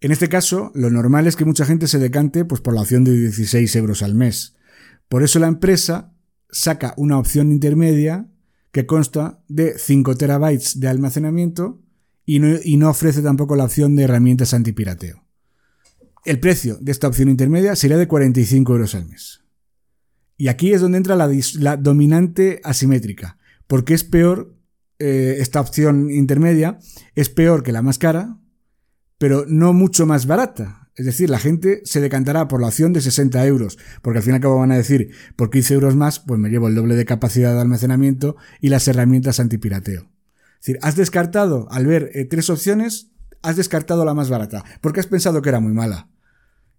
En 0.01 0.11
este 0.11 0.29
caso, 0.29 0.71
lo 0.75 0.89
normal 0.89 1.27
es 1.27 1.35
que 1.35 1.43
mucha 1.43 1.65
gente 1.65 1.87
se 1.87 1.99
decante 1.99 2.45
pues, 2.45 2.61
por 2.61 2.73
la 2.73 2.81
opción 2.81 3.03
de 3.03 3.17
16 3.17 3.75
euros 3.75 4.01
al 4.01 4.15
mes. 4.15 4.55
Por 5.09 5.23
eso 5.23 5.39
la 5.39 5.47
empresa 5.47 6.13
saca 6.51 6.93
una 6.97 7.17
opción 7.17 7.51
intermedia 7.51 8.29
que 8.71 8.85
consta 8.85 9.43
de 9.47 9.77
5 9.77 10.15
terabytes 10.15 10.79
de 10.79 10.87
almacenamiento 10.87 11.81
y 12.25 12.39
no, 12.77 12.89
ofrece 12.89 13.23
tampoco 13.23 13.55
la 13.55 13.63
opción 13.63 13.95
de 13.95 14.03
herramientas 14.03 14.53
antipirateo. 14.53 15.25
El 16.25 16.39
precio 16.39 16.77
de 16.79 16.91
esta 16.91 17.07
opción 17.07 17.27
intermedia 17.27 17.75
sería 17.75 17.97
de 17.97 18.07
45 18.07 18.71
euros 18.71 18.93
al 18.93 19.07
mes. 19.07 19.41
Y 20.37 20.47
aquí 20.47 20.71
es 20.71 20.81
donde 20.81 20.99
entra 20.99 21.15
la, 21.15 21.77
dominante 21.77 22.61
asimétrica, 22.63 23.39
porque 23.65 23.95
es 23.95 24.03
peor, 24.03 24.55
eh, 24.99 25.37
esta 25.39 25.59
opción 25.59 26.11
intermedia 26.11 26.77
es 27.15 27.29
peor 27.29 27.63
que 27.63 27.71
la 27.71 27.81
más 27.81 27.97
cara, 27.97 28.37
pero 29.17 29.45
no 29.47 29.73
mucho 29.73 30.05
más 30.05 30.27
barata. 30.27 30.78
Es 30.95 31.05
decir, 31.05 31.29
la 31.29 31.39
gente 31.39 31.81
se 31.85 32.01
decantará 32.01 32.47
por 32.47 32.61
la 32.61 32.67
opción 32.67 32.91
de 32.91 33.01
60 33.01 33.45
euros, 33.45 33.77
porque 34.01 34.19
al 34.19 34.23
fin 34.23 34.33
y 34.33 34.35
al 34.35 34.41
cabo 34.41 34.59
van 34.59 34.71
a 34.71 34.77
decir, 34.77 35.11
por 35.35 35.49
15 35.49 35.73
euros 35.75 35.95
más, 35.95 36.19
pues 36.19 36.39
me 36.39 36.49
llevo 36.49 36.67
el 36.67 36.75
doble 36.75 36.95
de 36.95 37.05
capacidad 37.05 37.53
de 37.53 37.61
almacenamiento 37.61 38.35
y 38.59 38.69
las 38.69 38.87
herramientas 38.87 39.39
antipirateo. 39.39 40.01
Es 40.01 40.65
decir, 40.65 40.79
has 40.81 40.95
descartado, 40.97 41.67
al 41.71 41.85
ver 41.85 42.11
eh, 42.13 42.25
tres 42.25 42.49
opciones, 42.49 43.11
has 43.41 43.55
descartado 43.55 44.03
la 44.03 44.13
más 44.13 44.29
barata, 44.29 44.65
porque 44.81 44.99
has 44.99 45.07
pensado 45.07 45.41
que 45.41 45.49
era 45.49 45.61
muy 45.61 45.71
mala. 45.71 46.09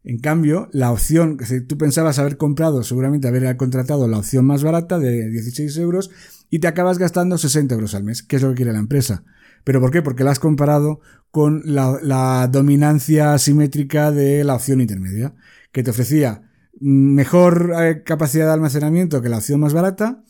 En 0.03 0.19
cambio, 0.19 0.69
la 0.73 0.93
opción 0.93 1.37
que 1.37 1.61
tú 1.61 1.77
pensabas 1.77 2.19
haber 2.19 2.37
comprado, 2.37 2.83
seguramente 2.83 3.29
haber 3.29 3.57
contratado 3.57 4.09
la 4.09 4.19
opción 4.19 4.47
más 4.47 4.63
barata 4.63 4.99
de 4.99 5.29
16 5.29 5.77
euros 5.79 6.11
y 6.49 6.59
te 6.59 6.69
acabas 6.69 6.99
gastando 6.99 7.37
60 7.37 7.75
euros 7.75 7.95
al 7.95 8.05
mes, 8.05 8.23
que 8.23 8.37
es 8.37 8.43
lo 8.43 8.51
que 8.51 8.57
quiere 8.57 8.73
la 8.73 8.79
empresa. 8.79 9.25
¿Pero 9.65 9.81
por 9.81 9.91
qué? 9.91 10.03
Porque 10.03 10.25
la 10.25 10.31
has 10.31 10.39
comparado 10.39 11.01
con 11.31 11.63
la, 11.65 12.49
dominancia 12.51 13.35
asimétrica 13.35 14.11
de 14.11 14.45
la 14.45 14.55
opción 14.55 14.81
intermedia, 14.81 15.35
que 15.73 15.83
te 15.83 15.91
ofrecía 15.91 16.43
mejor 16.81 17.73
eh, 17.79 18.03
capacidad 18.05 18.47
de 18.47 18.53
almacenamiento 18.53 19.23
que 19.23 19.29
la 19.29 19.39
opción 19.39 19.61
más 19.61 19.73
barata, 19.73 20.25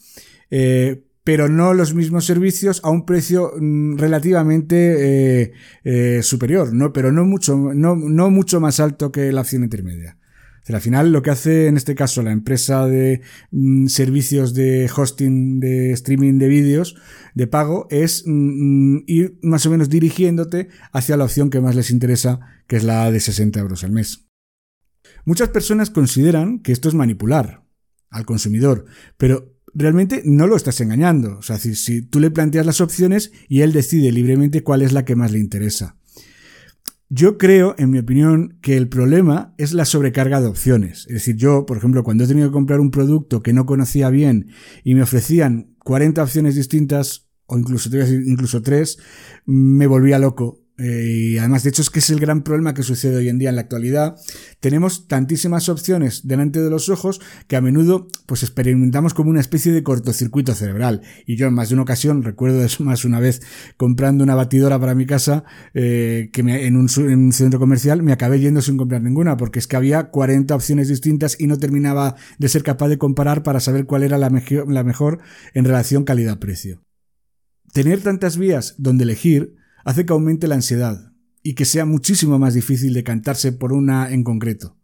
eh, 0.51 1.05
pero 1.23 1.49
no 1.49 1.75
los 1.75 1.95
mismos 1.95 2.25
servicios 2.25 2.81
a 2.83 2.91
un 2.91 3.07
precio 3.07 3.53
mm, 3.59 3.99
relativamente 3.99 5.53
eh, 5.85 6.23
superior, 6.23 6.75
¿no? 6.75 6.93
pero 6.93 7.13
no 7.13 7.25
mucho, 7.25 7.57
no 7.57 8.31
mucho 8.31 8.61
más 8.61 8.81
alto 8.81 9.13
que 9.13 9.33
la 9.33 9.43
opción 9.43 9.63
intermedia. 9.63 10.20
Al 10.75 10.83
final 10.83 11.13
lo 11.13 11.23
que 11.23 11.31
hace 11.31 11.67
en 11.67 11.77
este 11.77 11.95
caso 11.95 12.23
la 12.23 12.33
empresa 12.33 12.87
de 12.87 13.23
mm, 13.51 13.87
servicios 13.87 14.55
de 14.55 14.91
hosting 14.95 15.61
de 15.61 15.93
streaming 15.93 16.39
de 16.39 16.49
vídeos 16.49 16.97
de 17.35 17.47
pago 17.47 17.87
es 17.91 18.25
mm, 18.27 18.99
ir 19.07 19.39
más 19.43 19.67
o 19.67 19.71
menos 19.71 19.89
dirigiéndote 19.89 20.69
hacia 20.93 21.17
la 21.17 21.25
opción 21.25 21.51
que 21.51 21.61
más 21.61 21.75
les 21.75 21.91
interesa, 21.91 22.41
que 22.67 22.77
es 22.77 22.85
la 22.85 23.11
de 23.11 23.21
60 23.21 23.61
euros 23.61 23.85
al 23.85 23.93
mes. 23.93 24.27
Muchas 25.25 25.49
personas 25.49 25.91
consideran 25.91 26.61
que 26.61 26.73
esto 26.73 26.89
es 26.89 26.95
manipular 26.95 27.65
al 28.11 28.27
consumidor, 28.27 28.87
pero 29.17 29.57
realmente 29.75 30.23
no 30.25 30.47
lo 30.47 30.57
estás 30.57 30.81
engañando. 30.81 31.39
O 31.39 31.43
sea, 31.43 31.59
si, 31.59 31.75
si, 31.75 32.03
tú 32.03 32.21
le 32.21 32.31
planteas 32.31 32.67
las 32.67 32.81
opciones 32.81 33.33
y 33.49 33.61
él 33.61 33.73
decide 33.73 34.13
libremente 34.13 34.63
cuál 34.63 34.83
es 34.83 34.93
la 34.93 35.05
que 35.05 35.17
más 35.17 35.33
le 35.33 35.39
interesa. 35.39 36.00
Yo 37.13 37.39
creo, 37.39 37.75
en 37.77 37.91
mi 37.91 37.99
opinión, 37.99 38.57
que 38.63 38.77
el 38.77 38.89
problema 38.89 39.53
es 39.59 39.73
la 39.73 39.85
sobrecarga 39.85 40.41
de 40.41 40.47
opciones. 40.47 41.07
Es 41.09 41.15
decir, 41.15 41.35
yo, 41.35 41.67
por 41.67 41.77
ejemplo, 41.77 42.05
cuando 42.05 42.23
he 42.23 42.29
tenido 42.29 42.49
que 42.49 42.53
comprar 42.53 42.79
un 42.79 42.93
producto 42.93 43.43
que 43.43 43.53
no 43.53 43.67
conocía 43.67 44.11
bien 44.11 44.51
y 44.85 44.95
me 44.95 45.03
ofrecían 45.03 45.75
40 45.81 46.23
opciones 46.23 46.55
distintas, 46.55 47.29
o 47.47 47.59
incluso, 47.59 47.91
incluso 47.97 48.63
tres, 48.63 48.99
me 49.45 49.89
volvía 49.89 50.21
loco 50.21 50.63
y 50.83 51.39
además, 51.39 51.63
de 51.63 51.71
hecho, 51.71 51.83
es 51.83 51.91
que 51.91 51.99
es 51.99 52.09
el 52.11 52.21
gran 52.21 52.43
problema 52.43 52.73
que 52.73 52.83
sucede 52.83 53.17
hoy 53.17 53.29
en 53.29 53.39
día 53.39 53.51
en 53.51 53.57
la 53.57 53.63
actualidad. 53.63 54.17
Tenemos 54.61 55.09
tantísimas 55.09 55.69
opciones 55.69 56.27
delante 56.27 56.61
de 56.61 56.71
los 56.71 56.89
ojos 56.89 57.21
que 57.49 57.57
a 57.57 57.61
menudo 57.61 58.09
pues 58.27 58.43
experimentamos 58.43 59.13
como 59.13 59.31
una 59.31 59.41
especie 59.41 59.73
de 59.73 59.83
cortocircuito 59.83 60.55
cerebral. 60.55 61.03
Y 61.27 61.37
yo 61.37 61.49
en 61.49 61.55
más 61.55 61.69
de 61.69 61.75
una 61.75 61.83
ocasión, 61.83 62.23
recuerdo 62.23 62.65
eso 62.65 62.83
más 62.85 63.05
una 63.05 63.21
vez 63.21 63.43
comprando 63.77 64.25
una 64.25 64.35
batidora 64.35 64.79
para 64.79 64.95
mi 64.95 65.07
casa, 65.07 65.45
eh, 65.75 66.31
que 66.33 66.43
me, 66.43 66.67
en, 66.67 66.77
un, 66.77 66.89
en, 66.97 67.19
un, 67.27 67.33
centro 67.33 67.61
comercial 67.61 68.03
me 68.03 68.13
acabé 68.13 68.41
yendo 68.41 68.63
sin 68.63 68.77
comprar 68.77 69.03
ninguna, 69.03 69.37
porque 69.37 69.59
es 69.59 69.67
que 69.67 69.77
había 69.77 70.11
40 70.11 70.55
opciones 70.55 70.89
distintas 70.89 71.37
y 71.39 71.47
no 71.47 71.59
terminaba 71.59 72.17
de 72.39 72.49
ser 72.49 72.63
capaz 72.63 72.89
de 72.89 72.99
comparar 72.99 73.43
para 73.43 73.61
saber 73.61 73.85
cuál 73.85 74.03
era 74.03 74.17
la, 74.17 74.31
la 74.67 74.85
mejor 74.85 75.19
en 75.53 75.65
relación 75.65 76.05
calidad-precio. 76.05 76.83
Tener 77.73 78.01
tantas 78.01 78.37
vías 78.37 78.75
donde 78.79 79.05
elegir 79.05 79.60
hace 79.85 80.07
que 80.07 80.13
aumente 80.13 80.49
la 80.49 80.57
ansiedad 80.57 81.13
y 81.43 81.55
que 81.55 81.65
sea 81.65 81.85
muchísimo 81.85 82.39
más 82.39 82.55
difícil 82.55 82.95
decantarse 82.95 83.53
por 83.53 83.73
una 83.73 84.11
en 84.11 84.25
concreto. 84.25 84.77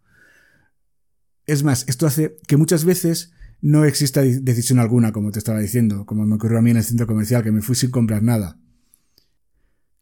Es 1.47 1.63
más, 1.63 1.85
esto 1.89 2.07
hace 2.07 2.37
que 2.47 2.57
muchas 2.57 2.85
veces 2.85 3.33
no 3.61 3.85
exista 3.85 4.23
decisión 4.23 4.79
alguna, 4.79 5.13
como 5.13 5.31
te 5.31 5.39
estaba 5.39 5.61
diciendo, 5.61 6.07
como 6.07 6.27
me 6.27 6.35
ocurrió 6.35 6.59
a 6.59 6.63
mí 6.63 6.71
en 6.71 6.79
el 6.79 6.85
centro 6.85 7.07
comercial, 7.07 7.43
que 7.43 7.53
me 7.53 7.63
fui 7.63 7.75
sin 7.75 7.91
comprar 7.91 8.23
nada. 8.23 8.59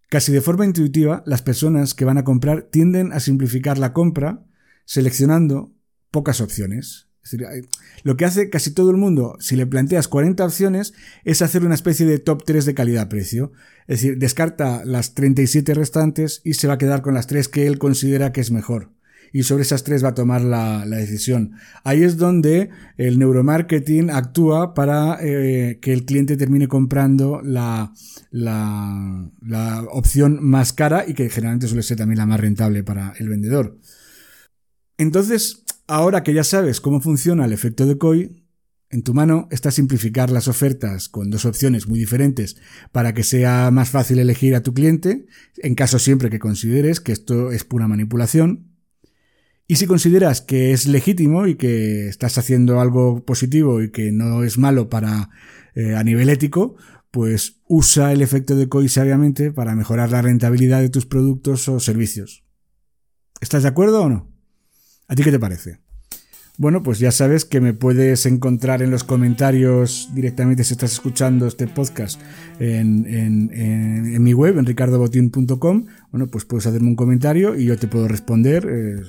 Casi 0.08 0.32
de 0.32 0.40
forma 0.40 0.64
intuitiva, 0.64 1.22
las 1.26 1.42
personas 1.42 1.94
que 1.94 2.04
van 2.04 2.18
a 2.18 2.24
comprar 2.24 2.68
tienden 2.70 3.12
a 3.12 3.20
simplificar 3.20 3.78
la 3.78 3.92
compra 3.92 4.44
seleccionando 4.84 5.74
pocas 6.10 6.40
opciones. 6.40 7.08
Es 7.24 7.30
decir, 7.30 7.68
lo 8.02 8.16
que 8.16 8.26
hace 8.26 8.50
casi 8.50 8.72
todo 8.72 8.90
el 8.90 8.98
mundo, 8.98 9.36
si 9.40 9.56
le 9.56 9.66
planteas 9.66 10.08
40 10.08 10.44
opciones, 10.44 10.92
es 11.24 11.40
hacer 11.40 11.64
una 11.64 11.74
especie 11.74 12.04
de 12.04 12.18
top 12.18 12.44
3 12.44 12.66
de 12.66 12.74
calidad-precio. 12.74 13.52
Es 13.86 14.00
decir, 14.00 14.18
descarta 14.18 14.84
las 14.84 15.14
37 15.14 15.72
restantes 15.72 16.42
y 16.44 16.54
se 16.54 16.68
va 16.68 16.74
a 16.74 16.78
quedar 16.78 17.00
con 17.00 17.14
las 17.14 17.26
3 17.26 17.48
que 17.48 17.66
él 17.66 17.78
considera 17.78 18.32
que 18.32 18.42
es 18.42 18.50
mejor. 18.50 18.90
Y 19.32 19.44
sobre 19.44 19.62
esas 19.62 19.84
3 19.84 20.04
va 20.04 20.10
a 20.10 20.14
tomar 20.14 20.42
la, 20.42 20.84
decisión. 20.86 21.52
Ahí 21.82 22.04
es 22.04 22.18
donde 22.18 22.68
el 22.98 23.18
neuromarketing 23.18 24.10
actúa 24.10 24.74
para 24.74 25.18
eh, 25.22 25.78
que 25.80 25.94
el 25.94 26.04
cliente 26.04 26.36
termine 26.36 26.68
comprando 26.68 27.40
la, 27.42 27.94
la, 28.30 29.30
la 29.40 29.82
opción 29.90 30.38
más 30.42 30.74
cara 30.74 31.04
y 31.08 31.14
que 31.14 31.30
generalmente 31.30 31.68
suele 31.68 31.82
ser 31.82 31.96
también 31.96 32.18
la 32.18 32.26
más 32.26 32.38
rentable 32.38 32.84
para 32.84 33.14
el 33.18 33.30
vendedor. 33.30 33.78
Entonces, 34.98 35.64
Ahora 35.86 36.22
que 36.22 36.32
ya 36.32 36.44
sabes 36.44 36.80
cómo 36.80 37.00
funciona 37.00 37.44
el 37.44 37.52
efecto 37.52 37.84
de 37.84 37.98
COI, 37.98 38.44
en 38.88 39.02
tu 39.02 39.12
mano 39.12 39.48
está 39.50 39.70
simplificar 39.70 40.30
las 40.30 40.48
ofertas 40.48 41.08
con 41.08 41.28
dos 41.28 41.44
opciones 41.44 41.88
muy 41.88 41.98
diferentes 41.98 42.56
para 42.92 43.12
que 43.12 43.22
sea 43.22 43.70
más 43.70 43.90
fácil 43.90 44.18
elegir 44.18 44.54
a 44.54 44.62
tu 44.62 44.72
cliente, 44.72 45.26
en 45.56 45.74
caso 45.74 45.98
siempre 45.98 46.30
que 46.30 46.38
consideres 46.38 47.00
que 47.00 47.12
esto 47.12 47.50
es 47.50 47.64
pura 47.64 47.88
manipulación. 47.88 48.68
Y 49.66 49.76
si 49.76 49.86
consideras 49.86 50.40
que 50.40 50.72
es 50.72 50.86
legítimo 50.86 51.46
y 51.46 51.56
que 51.56 52.08
estás 52.08 52.38
haciendo 52.38 52.80
algo 52.80 53.24
positivo 53.24 53.82
y 53.82 53.90
que 53.90 54.12
no 54.12 54.42
es 54.42 54.58
malo 54.58 54.88
para 54.88 55.30
eh, 55.74 55.96
a 55.96 56.04
nivel 56.04 56.30
ético, 56.30 56.76
pues 57.10 57.60
usa 57.66 58.12
el 58.12 58.22
efecto 58.22 58.56
de 58.56 58.68
COI 58.68 58.88
sabiamente 58.88 59.52
para 59.52 59.74
mejorar 59.74 60.10
la 60.10 60.22
rentabilidad 60.22 60.80
de 60.80 60.90
tus 60.90 61.04
productos 61.04 61.68
o 61.68 61.78
servicios. 61.80 62.44
¿Estás 63.40 63.64
de 63.64 63.68
acuerdo 63.68 64.02
o 64.02 64.08
no? 64.08 64.33
¿A 65.08 65.14
ti 65.14 65.22
qué 65.22 65.30
te 65.30 65.38
parece? 65.38 65.78
Bueno, 66.56 66.84
pues 66.84 67.00
ya 67.00 67.10
sabes 67.10 67.44
que 67.44 67.60
me 67.60 67.74
puedes 67.74 68.26
encontrar 68.26 68.80
en 68.80 68.92
los 68.92 69.02
comentarios 69.02 70.08
directamente 70.14 70.62
si 70.62 70.74
estás 70.74 70.92
escuchando 70.92 71.48
este 71.48 71.66
podcast 71.66 72.20
en, 72.60 74.22
mi 74.22 74.34
web, 74.34 74.56
en 74.58 74.64
ricardobotín.com. 74.64 75.86
Bueno, 76.12 76.28
pues 76.28 76.44
puedes 76.44 76.64
hacerme 76.68 76.86
un 76.86 76.94
comentario 76.94 77.56
y 77.56 77.64
yo 77.64 77.76
te 77.76 77.88
puedo 77.88 78.06
responder 78.06 78.68
eh, 78.70 79.02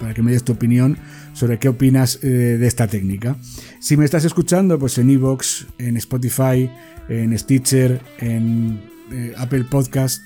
para 0.00 0.12
que 0.12 0.22
me 0.22 0.32
des 0.32 0.42
tu 0.42 0.54
opinión 0.54 0.98
sobre 1.34 1.60
qué 1.60 1.68
opinas 1.68 2.18
eh, 2.24 2.26
de 2.26 2.66
esta 2.66 2.88
técnica. 2.88 3.36
Si 3.78 3.96
me 3.96 4.04
estás 4.04 4.24
escuchando, 4.24 4.76
pues 4.76 4.98
en 4.98 5.08
Evox, 5.08 5.68
en 5.78 5.96
Spotify, 5.98 6.68
en 7.08 7.38
Stitcher, 7.38 8.00
en 8.18 8.80
eh, 9.12 9.34
Apple 9.36 9.66
Podcast, 9.70 10.20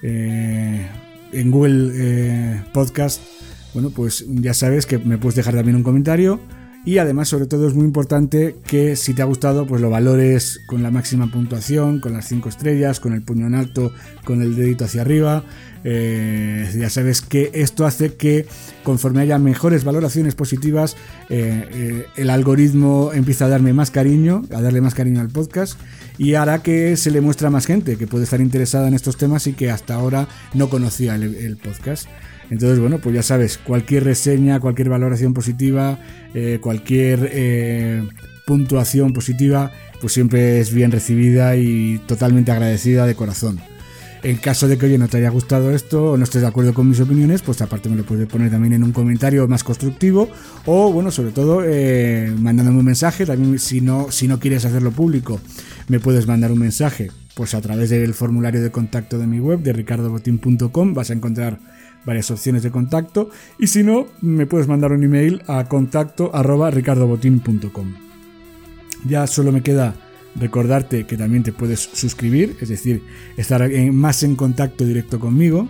en 0.00 1.50
Google 1.50 2.62
Podcast 2.72 3.20
bueno, 3.74 3.90
pues 3.90 4.24
ya 4.28 4.54
sabes 4.54 4.86
que 4.86 4.98
me 4.98 5.18
puedes 5.18 5.34
dejar 5.36 5.54
también 5.54 5.76
un 5.76 5.82
comentario. 5.82 6.40
Y 6.84 6.98
además, 6.98 7.28
sobre 7.28 7.46
todo, 7.46 7.68
es 7.68 7.74
muy 7.74 7.84
importante 7.84 8.56
que 8.66 8.96
si 8.96 9.12
te 9.12 9.20
ha 9.20 9.26
gustado, 9.26 9.66
pues 9.66 9.82
lo 9.82 9.90
valores 9.90 10.60
con 10.66 10.82
la 10.82 10.90
máxima 10.90 11.30
puntuación, 11.30 12.00
con 12.00 12.14
las 12.14 12.26
5 12.28 12.48
estrellas, 12.48 12.98
con 12.98 13.12
el 13.12 13.22
puño 13.22 13.46
en 13.46 13.54
alto, 13.54 13.92
con 14.24 14.40
el 14.40 14.56
dedito 14.56 14.86
hacia 14.86 15.02
arriba. 15.02 15.44
Eh, 15.84 16.68
ya 16.76 16.90
sabes 16.90 17.22
que 17.22 17.50
esto 17.54 17.86
hace 17.86 18.14
que 18.14 18.46
conforme 18.82 19.20
haya 19.20 19.38
mejores 19.38 19.84
valoraciones 19.84 20.34
positivas, 20.34 20.96
eh, 21.28 21.64
eh, 21.72 22.06
el 22.16 22.30
algoritmo 22.30 23.12
empieza 23.14 23.46
a 23.46 23.48
darme 23.48 23.72
más 23.72 23.90
cariño, 23.90 24.42
a 24.54 24.60
darle 24.60 24.80
más 24.80 24.94
cariño 24.94 25.20
al 25.20 25.28
podcast 25.28 25.78
y 26.16 26.34
hará 26.34 26.62
que 26.62 26.96
se 26.96 27.10
le 27.10 27.20
muestre 27.20 27.46
a 27.46 27.50
más 27.50 27.66
gente 27.66 27.96
que 27.96 28.06
puede 28.06 28.24
estar 28.24 28.40
interesada 28.40 28.88
en 28.88 28.94
estos 28.94 29.16
temas 29.16 29.46
y 29.46 29.52
que 29.52 29.70
hasta 29.70 29.94
ahora 29.94 30.28
no 30.54 30.68
conocía 30.68 31.14
el 31.14 31.56
podcast. 31.56 32.08
Entonces, 32.50 32.78
bueno, 32.78 32.98
pues 32.98 33.14
ya 33.14 33.22
sabes, 33.22 33.58
cualquier 33.58 34.04
reseña, 34.04 34.58
cualquier 34.58 34.88
valoración 34.88 35.34
positiva, 35.34 35.98
cualquier 36.62 38.08
puntuación 38.46 39.12
positiva, 39.12 39.70
pues 40.00 40.14
siempre 40.14 40.58
es 40.58 40.72
bien 40.72 40.90
recibida 40.90 41.56
y 41.56 42.00
totalmente 42.06 42.50
agradecida 42.50 43.04
de 43.04 43.14
corazón. 43.14 43.60
En 44.22 44.36
caso 44.36 44.66
de 44.66 44.76
que 44.76 44.86
oye 44.86 44.98
no 44.98 45.06
te 45.06 45.18
haya 45.18 45.30
gustado 45.30 45.70
esto 45.70 46.12
o 46.12 46.16
no 46.16 46.24
estés 46.24 46.42
de 46.42 46.48
acuerdo 46.48 46.74
con 46.74 46.88
mis 46.88 47.00
opiniones, 47.00 47.42
pues 47.42 47.62
aparte 47.62 47.88
me 47.88 47.96
lo 47.96 48.04
puedes 48.04 48.26
poner 48.26 48.50
también 48.50 48.72
en 48.72 48.82
un 48.82 48.92
comentario 48.92 49.46
más 49.46 49.62
constructivo 49.62 50.28
o 50.66 50.92
bueno, 50.92 51.10
sobre 51.10 51.30
todo 51.30 51.62
eh, 51.64 52.34
mandándome 52.36 52.80
un 52.80 52.84
mensaje, 52.84 53.24
también 53.24 53.58
si 53.58 53.80
no, 53.80 54.10
si 54.10 54.26
no 54.26 54.40
quieres 54.40 54.64
hacerlo 54.64 54.90
público, 54.90 55.40
me 55.86 56.00
puedes 56.00 56.26
mandar 56.26 56.50
un 56.50 56.58
mensaje. 56.58 57.10
Pues 57.34 57.54
a 57.54 57.60
través 57.60 57.90
del 57.90 58.14
formulario 58.14 58.60
de 58.60 58.72
contacto 58.72 59.16
de 59.16 59.28
mi 59.28 59.38
web 59.38 59.60
de 59.60 59.72
ricardobotin.com 59.72 60.94
vas 60.94 61.10
a 61.10 61.12
encontrar 61.12 61.60
varias 62.04 62.30
opciones 62.32 62.64
de 62.64 62.72
contacto. 62.72 63.30
Y 63.58 63.68
si 63.68 63.84
no, 63.84 64.08
me 64.20 64.46
puedes 64.46 64.66
mandar 64.66 64.90
un 64.90 65.04
email 65.04 65.42
a 65.46 65.68
contacto 65.68 66.32
ricardobotín.com. 66.32 67.94
Ya 69.06 69.28
solo 69.28 69.52
me 69.52 69.62
queda 69.62 69.94
recordarte 70.38 71.06
que 71.06 71.16
también 71.16 71.42
te 71.42 71.52
puedes 71.52 71.80
suscribir, 71.92 72.56
es 72.60 72.68
decir, 72.68 73.02
estar 73.36 73.68
más 73.92 74.22
en 74.22 74.36
contacto 74.36 74.84
directo 74.84 75.18
conmigo. 75.18 75.68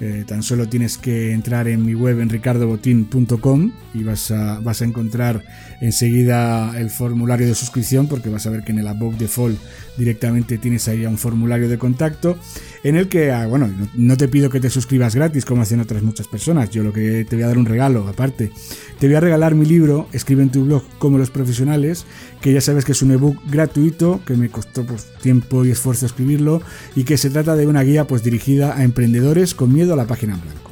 Eh, 0.00 0.24
tan 0.26 0.42
solo 0.42 0.68
tienes 0.68 0.98
que 0.98 1.32
entrar 1.32 1.68
en 1.68 1.86
mi 1.86 1.94
web 1.94 2.18
en 2.18 2.28
ricardobotin.com 2.28 3.70
y 3.94 4.02
vas 4.02 4.32
a, 4.32 4.58
vas 4.58 4.82
a 4.82 4.84
encontrar 4.84 5.44
enseguida 5.80 6.76
el 6.80 6.90
formulario 6.90 7.46
de 7.46 7.54
suscripción 7.54 8.08
porque 8.08 8.28
vas 8.28 8.44
a 8.46 8.50
ver 8.50 8.64
que 8.64 8.72
en 8.72 8.80
el 8.80 8.88
Above 8.88 9.16
Default 9.16 9.56
directamente 9.96 10.58
tienes 10.58 10.88
ahí 10.88 11.06
un 11.06 11.16
formulario 11.16 11.68
de 11.68 11.78
contacto 11.78 12.36
en 12.82 12.96
el 12.96 13.08
que, 13.08 13.30
ah, 13.30 13.46
bueno, 13.46 13.70
no 13.94 14.16
te 14.16 14.28
pido 14.28 14.50
que 14.50 14.60
te 14.60 14.68
suscribas 14.68 15.14
gratis 15.14 15.44
como 15.44 15.62
hacen 15.62 15.80
otras 15.80 16.02
muchas 16.02 16.26
personas, 16.26 16.70
yo 16.70 16.82
lo 16.82 16.92
que 16.92 17.24
te 17.24 17.36
voy 17.36 17.44
a 17.44 17.48
dar 17.48 17.56
un 17.56 17.64
regalo 17.64 18.08
aparte, 18.08 18.50
te 18.98 19.06
voy 19.06 19.14
a 19.16 19.20
regalar 19.20 19.54
mi 19.54 19.64
libro, 19.64 20.08
escribe 20.12 20.42
en 20.42 20.50
tu 20.50 20.64
blog 20.64 20.82
como 20.98 21.18
los 21.18 21.30
profesionales, 21.30 22.04
que 22.40 22.52
ya 22.52 22.60
sabes 22.60 22.84
que 22.84 22.92
es 22.92 23.02
un 23.02 23.12
ebook 23.12 23.38
gratuito, 23.48 24.20
que 24.26 24.34
me 24.34 24.50
costó 24.50 24.84
pues, 24.84 25.06
tiempo 25.22 25.64
y 25.64 25.70
esfuerzo 25.70 26.04
escribirlo, 26.04 26.62
y 26.94 27.04
que 27.04 27.16
se 27.16 27.30
trata 27.30 27.56
de 27.56 27.66
una 27.66 27.82
guía 27.82 28.06
pues 28.06 28.22
dirigida 28.22 28.76
a 28.76 28.84
emprendedores 28.84 29.54
con 29.54 29.72
miedo 29.72 29.83
a 29.92 29.96
la 29.96 30.06
página 30.06 30.34
en 30.34 30.40
blanco. 30.40 30.70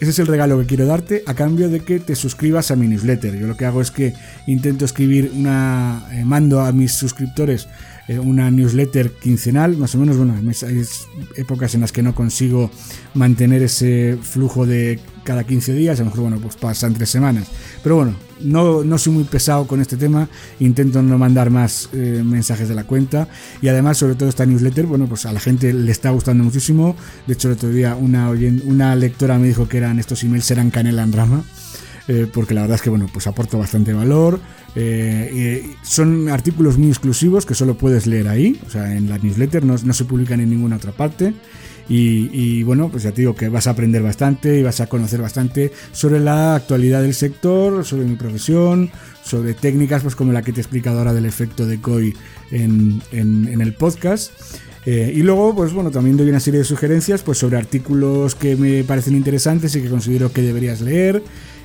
Ese 0.00 0.12
es 0.12 0.18
el 0.18 0.26
regalo 0.26 0.58
que 0.58 0.64
quiero 0.64 0.86
darte 0.86 1.22
a 1.26 1.34
cambio 1.34 1.68
de 1.68 1.80
que 1.80 2.00
te 2.00 2.16
suscribas 2.16 2.70
a 2.70 2.76
mi 2.76 2.88
newsletter. 2.88 3.38
Yo 3.38 3.46
lo 3.46 3.56
que 3.56 3.66
hago 3.66 3.82
es 3.82 3.90
que 3.90 4.14
intento 4.46 4.86
escribir 4.86 5.30
una... 5.34 6.06
Eh, 6.12 6.24
mando 6.24 6.62
a 6.62 6.72
mis 6.72 6.92
suscriptores 6.92 7.68
una 8.18 8.50
newsletter 8.50 9.12
quincenal, 9.12 9.76
más 9.76 9.94
o 9.94 9.98
menos, 9.98 10.16
bueno, 10.16 10.34
hay 10.34 10.82
épocas 11.36 11.74
en 11.74 11.82
las 11.82 11.92
que 11.92 12.02
no 12.02 12.14
consigo 12.14 12.70
mantener 13.14 13.62
ese 13.62 14.18
flujo 14.20 14.66
de 14.66 14.98
cada 15.24 15.44
15 15.44 15.74
días, 15.74 15.98
a 16.00 16.02
lo 16.02 16.06
mejor, 16.06 16.22
bueno, 16.22 16.38
pues 16.40 16.56
pasan 16.56 16.94
tres 16.94 17.10
semanas. 17.10 17.46
Pero 17.82 17.96
bueno, 17.96 18.14
no, 18.40 18.84
no 18.84 18.98
soy 18.98 19.12
muy 19.12 19.24
pesado 19.24 19.66
con 19.66 19.80
este 19.80 19.96
tema, 19.96 20.28
intento 20.58 21.02
no 21.02 21.18
mandar 21.18 21.50
más 21.50 21.88
eh, 21.92 22.22
mensajes 22.24 22.68
de 22.68 22.74
la 22.74 22.84
cuenta 22.84 23.28
y 23.60 23.68
además, 23.68 23.98
sobre 23.98 24.14
todo 24.14 24.28
esta 24.28 24.46
newsletter, 24.46 24.86
bueno, 24.86 25.06
pues 25.06 25.26
a 25.26 25.32
la 25.32 25.40
gente 25.40 25.72
le 25.72 25.92
está 25.92 26.10
gustando 26.10 26.42
muchísimo. 26.42 26.96
De 27.26 27.34
hecho, 27.34 27.48
el 27.48 27.54
otro 27.54 27.70
día 27.70 27.94
una, 27.94 28.30
una 28.64 28.96
lectora 28.96 29.38
me 29.38 29.48
dijo 29.48 29.68
que 29.68 29.78
eran 29.78 29.98
estos 29.98 30.24
emails 30.24 30.50
eran 30.50 30.70
canela 30.70 31.02
en 31.02 31.12
rama. 31.12 31.44
Eh, 32.12 32.26
porque 32.26 32.54
la 32.54 32.62
verdad 32.62 32.74
es 32.74 32.82
que 32.82 32.90
bueno, 32.90 33.06
pues 33.12 33.28
aporto 33.28 33.56
bastante 33.56 33.92
valor. 33.92 34.40
Eh, 34.74 35.64
son 35.84 36.28
artículos 36.28 36.76
muy 36.76 36.88
exclusivos 36.88 37.46
que 37.46 37.54
solo 37.54 37.76
puedes 37.78 38.08
leer 38.08 38.26
ahí, 38.26 38.60
o 38.66 38.70
sea, 38.70 38.96
en 38.96 39.08
la 39.08 39.16
newsletter 39.18 39.64
no, 39.64 39.78
se 39.78 40.04
publican 40.04 40.40
en 40.40 40.50
ninguna 40.50 40.74
otra 40.74 40.90
parte. 40.90 41.34
Y, 41.92 42.62
bueno, 42.62 42.88
pues 42.88 43.02
ya 43.02 43.10
te 43.10 43.22
digo 43.22 43.34
que 43.34 43.48
vas 43.48 43.66
a 43.66 43.70
aprender 43.70 44.00
bastante 44.00 44.60
y 44.60 44.62
vas 44.62 44.80
a 44.80 44.86
conocer 44.86 45.20
bastante 45.20 45.72
sobre 45.90 46.20
la 46.20 46.54
actualidad 46.54 47.02
del 47.02 47.14
sector, 47.14 47.84
sobre 47.84 48.04
mi 48.06 48.14
profesión, 48.14 48.90
sobre 49.24 49.54
técnicas 49.54 50.02
pues 50.02 50.14
como 50.14 50.32
la 50.32 50.42
que 50.42 50.52
te 50.52 50.60
he 50.60 50.62
explicado 50.62 50.98
ahora 50.98 51.12
del 51.12 51.26
efecto 51.26 51.66
de 51.66 51.80
COI 51.80 52.14
en, 52.52 53.02
el 53.12 53.74
podcast. 53.74 54.32
Eh, 54.86 55.12
y 55.14 55.22
luego, 55.22 55.54
pues 55.54 55.72
bueno, 55.72 55.90
también 55.90 56.16
doy 56.16 56.28
una 56.28 56.38
serie 56.38 56.58
de 56.58 56.64
sugerencias 56.64 57.22
pues 57.22 57.38
sobre 57.38 57.56
artículos 57.56 58.36
que 58.36 58.54
me 58.54 58.84
parecen 58.84 59.16
interesantes 59.16 59.74
y 59.74 59.82
que 59.82 59.90
considero 59.90 60.32
que 60.32 60.42
deberías 60.42 60.80
leer. 60.80 61.22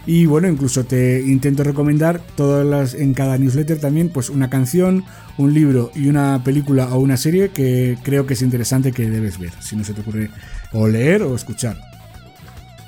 Y 0.08 0.28
bueno, 0.28 0.48
incluso 0.48 0.84
te 0.84 1.22
intento 1.22 1.63
recomendar 1.63 2.22
todas 2.36 2.65
las 2.65 2.94
en 2.94 3.13
cada 3.13 3.38
newsletter 3.38 3.80
también, 3.80 4.10
pues 4.10 4.30
una 4.30 4.50
canción, 4.50 5.04
un 5.38 5.54
libro 5.54 5.91
y 5.96 6.08
una 6.08 6.44
película 6.44 6.94
o 6.94 7.00
una 7.00 7.18
serie 7.18 7.50
que 7.50 7.98
creo 8.04 8.28
que 8.28 8.36
es 8.36 8.41
interesante 8.44 8.91
que 8.91 9.10
debes 9.10 9.39
ver, 9.39 9.52
si 9.62 9.76
no 9.76 9.84
se 9.84 9.94
te 9.94 10.02
ocurre 10.02 10.30
o 10.74 10.88
leer 10.88 11.24
o 11.24 11.36
escuchar. 11.36 11.82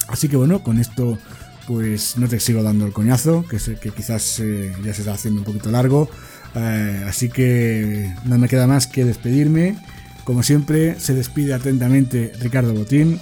Así 0.08 0.28
que 0.30 0.38
bueno, 0.38 0.62
con 0.62 0.80
esto 0.80 1.18
pues 1.66 2.18
no 2.18 2.28
te 2.28 2.40
sigo 2.40 2.64
dando 2.64 2.86
el 2.86 2.94
coñazo, 2.94 3.46
que, 3.46 3.60
sé, 3.60 3.76
que 3.76 3.90
quizás 3.90 4.40
eh, 4.40 4.72
ya 4.86 4.94
se 4.94 5.02
está 5.02 5.14
haciendo 5.14 5.42
un 5.42 5.46
poquito 5.46 5.70
largo. 5.70 6.10
Eh, 6.56 7.04
así 7.08 7.30
que 7.30 8.14
no 8.26 8.38
me 8.38 8.48
queda 8.48 8.68
más 8.68 8.88
que 8.88 9.04
despedirme. 9.04 9.76
Como 10.24 10.44
siempre, 10.44 11.00
se 11.00 11.14
despide 11.14 11.54
atentamente 11.54 12.32
Ricardo 12.40 12.74
Botín 12.74 13.20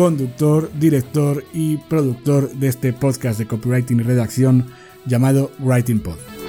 conductor, 0.00 0.70
director 0.80 1.44
y 1.52 1.76
productor 1.76 2.50
de 2.52 2.68
este 2.68 2.94
podcast 2.94 3.38
de 3.38 3.46
copywriting 3.46 4.00
y 4.00 4.02
redacción 4.02 4.64
llamado 5.04 5.50
Writing 5.58 6.00
Pod. 6.00 6.39